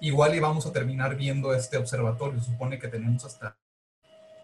[0.00, 2.40] igual íbamos a terminar viendo este observatorio.
[2.40, 3.56] Se supone que tenemos hasta,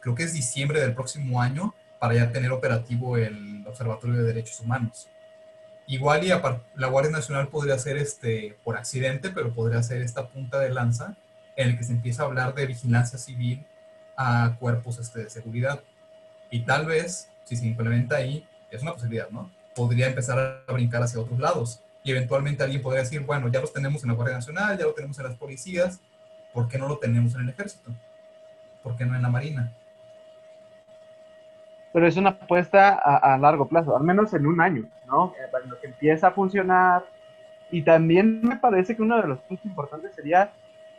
[0.01, 4.61] creo que es diciembre del próximo año, para ya tener operativo el Observatorio de Derechos
[4.61, 5.09] Humanos.
[5.87, 10.59] Igual y la Guardia Nacional podría ser este, por accidente, pero podría ser esta punta
[10.59, 11.17] de lanza
[11.57, 13.65] en el que se empieza a hablar de vigilancia civil
[14.17, 15.81] a cuerpos este, de seguridad.
[16.51, 19.51] Y tal vez, si se implementa ahí, es una posibilidad, ¿no?
[19.75, 21.81] Podría empezar a brincar hacia otros lados.
[22.03, 24.95] Y eventualmente alguien podría decir, bueno, ya los tenemos en la Guardia Nacional, ya lo
[24.95, 26.01] tenemos en las policías,
[26.53, 27.91] ¿por qué no lo tenemos en el ejército?
[28.83, 29.77] ¿Por qué no en la Marina?
[31.97, 35.33] Pero es una apuesta a, largo plazo, al menos en un año, ¿no?
[35.33, 37.07] Eh, para lo que empieza a funcionar.
[37.71, 40.53] Y también me parece que uno de los puntos importantes sería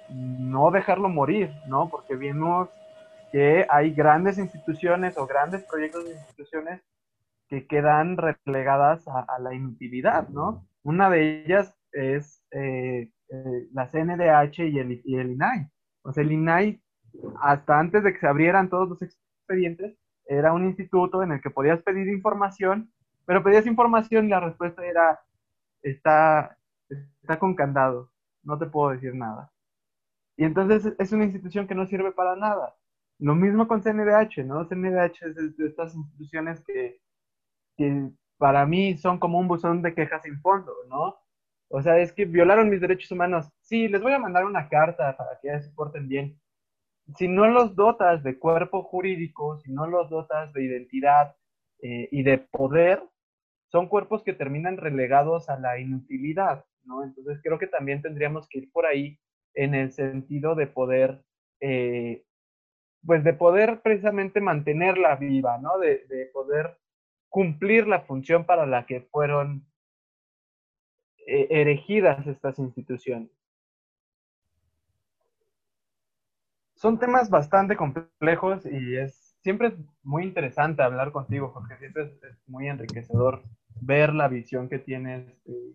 [0.09, 1.87] no dejarlo morir, ¿no?
[1.87, 2.69] Porque vimos
[3.31, 6.81] que hay grandes instituciones o grandes proyectos de instituciones
[7.47, 10.67] que quedan relegadas a, la inutilidad, ¿no?
[10.81, 15.69] Una de ellas es eh, eh, la CNDH y el, y el INAI.
[16.01, 16.81] O sea, el INAI,
[17.39, 19.95] hasta antes de que se abrieran todos los expedientes,
[20.27, 22.91] era un instituto en el que podías pedir información,
[23.25, 25.19] pero pedías información y la respuesta era,
[25.81, 26.57] está,
[27.21, 28.11] está con candado,
[28.43, 29.51] no te puedo decir nada.
[30.37, 32.75] Y entonces es una institución que no sirve para nada.
[33.19, 34.67] Lo mismo con CNDH, ¿no?
[34.67, 37.01] CNDH es de estas instituciones que,
[37.75, 41.17] que para mí son como un buzón de quejas sin fondo, ¿no?
[41.69, 43.49] O sea, es que violaron mis derechos humanos.
[43.61, 46.39] Sí, les voy a mandar una carta para que se porten bien.
[47.15, 51.35] Si no los dotas de cuerpo jurídico, si no los dotas de identidad
[51.81, 53.01] eh, y de poder,
[53.71, 57.03] son cuerpos que terminan relegados a la inutilidad, ¿no?
[57.03, 59.19] Entonces creo que también tendríamos que ir por ahí
[59.53, 61.23] en el sentido de poder,
[61.61, 62.23] eh,
[63.05, 65.77] pues de poder precisamente mantenerla viva, ¿no?
[65.79, 66.77] De, de, poder
[67.29, 69.65] cumplir la función para la que fueron
[71.25, 73.36] eh, erigidas estas instituciones.
[76.77, 82.47] Son temas bastante complejos y es siempre es muy interesante hablar contigo, porque siempre es,
[82.47, 83.43] muy enriquecedor
[83.79, 85.73] ver la visión que tienes eh,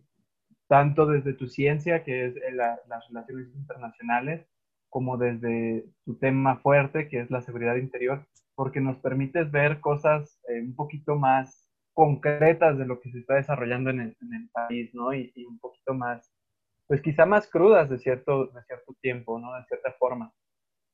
[0.69, 4.47] tanto desde tu ciencia, que es las relaciones internacionales,
[4.91, 10.39] como desde tu tema fuerte, que es la seguridad interior, porque nos permites ver cosas
[10.49, 14.17] eh, un poquito más concretas de lo que se está desarrollando en el,
[14.53, 15.15] país, ¿no?
[15.15, 16.31] Y, un poquito más,
[16.87, 19.55] pues quizá más crudas de cierto, de cierto tiempo, ¿no?
[19.55, 20.31] De cierta forma.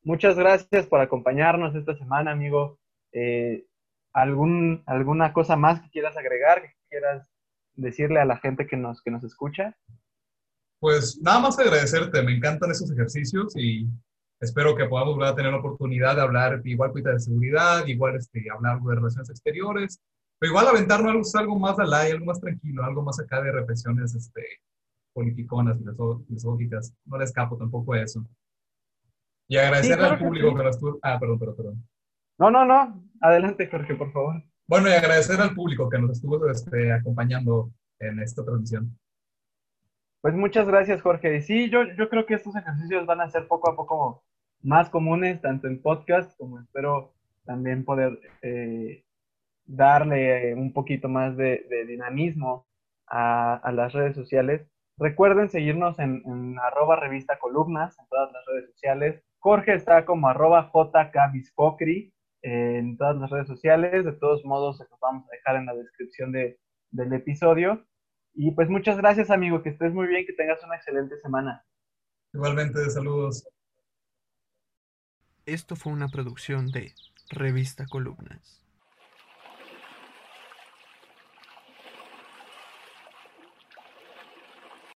[0.08, 2.78] Muchas gracias por acompañarnos esta semana, amigo.
[3.12, 3.66] Eh,
[4.14, 7.28] ¿algún, ¿Alguna cosa más que quieras agregar, que quieras
[7.74, 9.76] decirle a la gente que nos, que nos escucha?
[10.80, 13.86] Pues nada más agradecerte, me encantan esos ejercicios y
[14.40, 18.46] espero que podamos volver a tener la oportunidad de hablar igual de seguridad, igual este,
[18.50, 20.00] hablar de relaciones exteriores,
[20.38, 23.52] pero igual aventarnos algo, algo más al aire, algo más tranquilo, algo más acá de
[23.52, 24.42] reflexiones este,
[25.12, 25.76] politiconas,
[26.26, 26.94] filosóficas.
[27.04, 28.24] No le escapo tampoco a eso.
[29.48, 30.98] Y agradecerle al público que, nos estuvo...
[31.02, 31.88] Ah, perdón, perdón, perdón.
[32.38, 33.02] No, no, no.
[33.20, 34.42] Adelante, Jorge, por favor.
[34.66, 38.96] Bueno, y agradecer al público que nos estuvo este, acompañando en esta transmisión.
[40.20, 41.36] Pues muchas gracias, Jorge.
[41.36, 44.22] Y sí, yo, yo creo que estos ejercicios van a ser poco a poco
[44.62, 49.04] más comunes, tanto en podcast como espero también poder eh,
[49.64, 52.66] darle un poquito más de, dinamismo
[53.06, 54.66] a, las redes sociales.
[54.98, 59.22] Recuerden seguirnos en, en, arroba revista columnas en todas las redes sociales.
[59.40, 62.12] Jorge está como arroba jkbiscocri
[62.42, 64.04] en todas las redes sociales.
[64.04, 66.58] De todos modos, se los vamos a dejar en la descripción de,
[66.90, 67.86] del episodio.
[68.34, 69.62] Y pues muchas gracias, amigo.
[69.62, 71.64] Que estés muy bien, que tengas una excelente semana.
[72.32, 73.48] Igualmente, saludos.
[75.46, 76.92] Esto fue una producción de
[77.30, 78.67] Revista Columnas.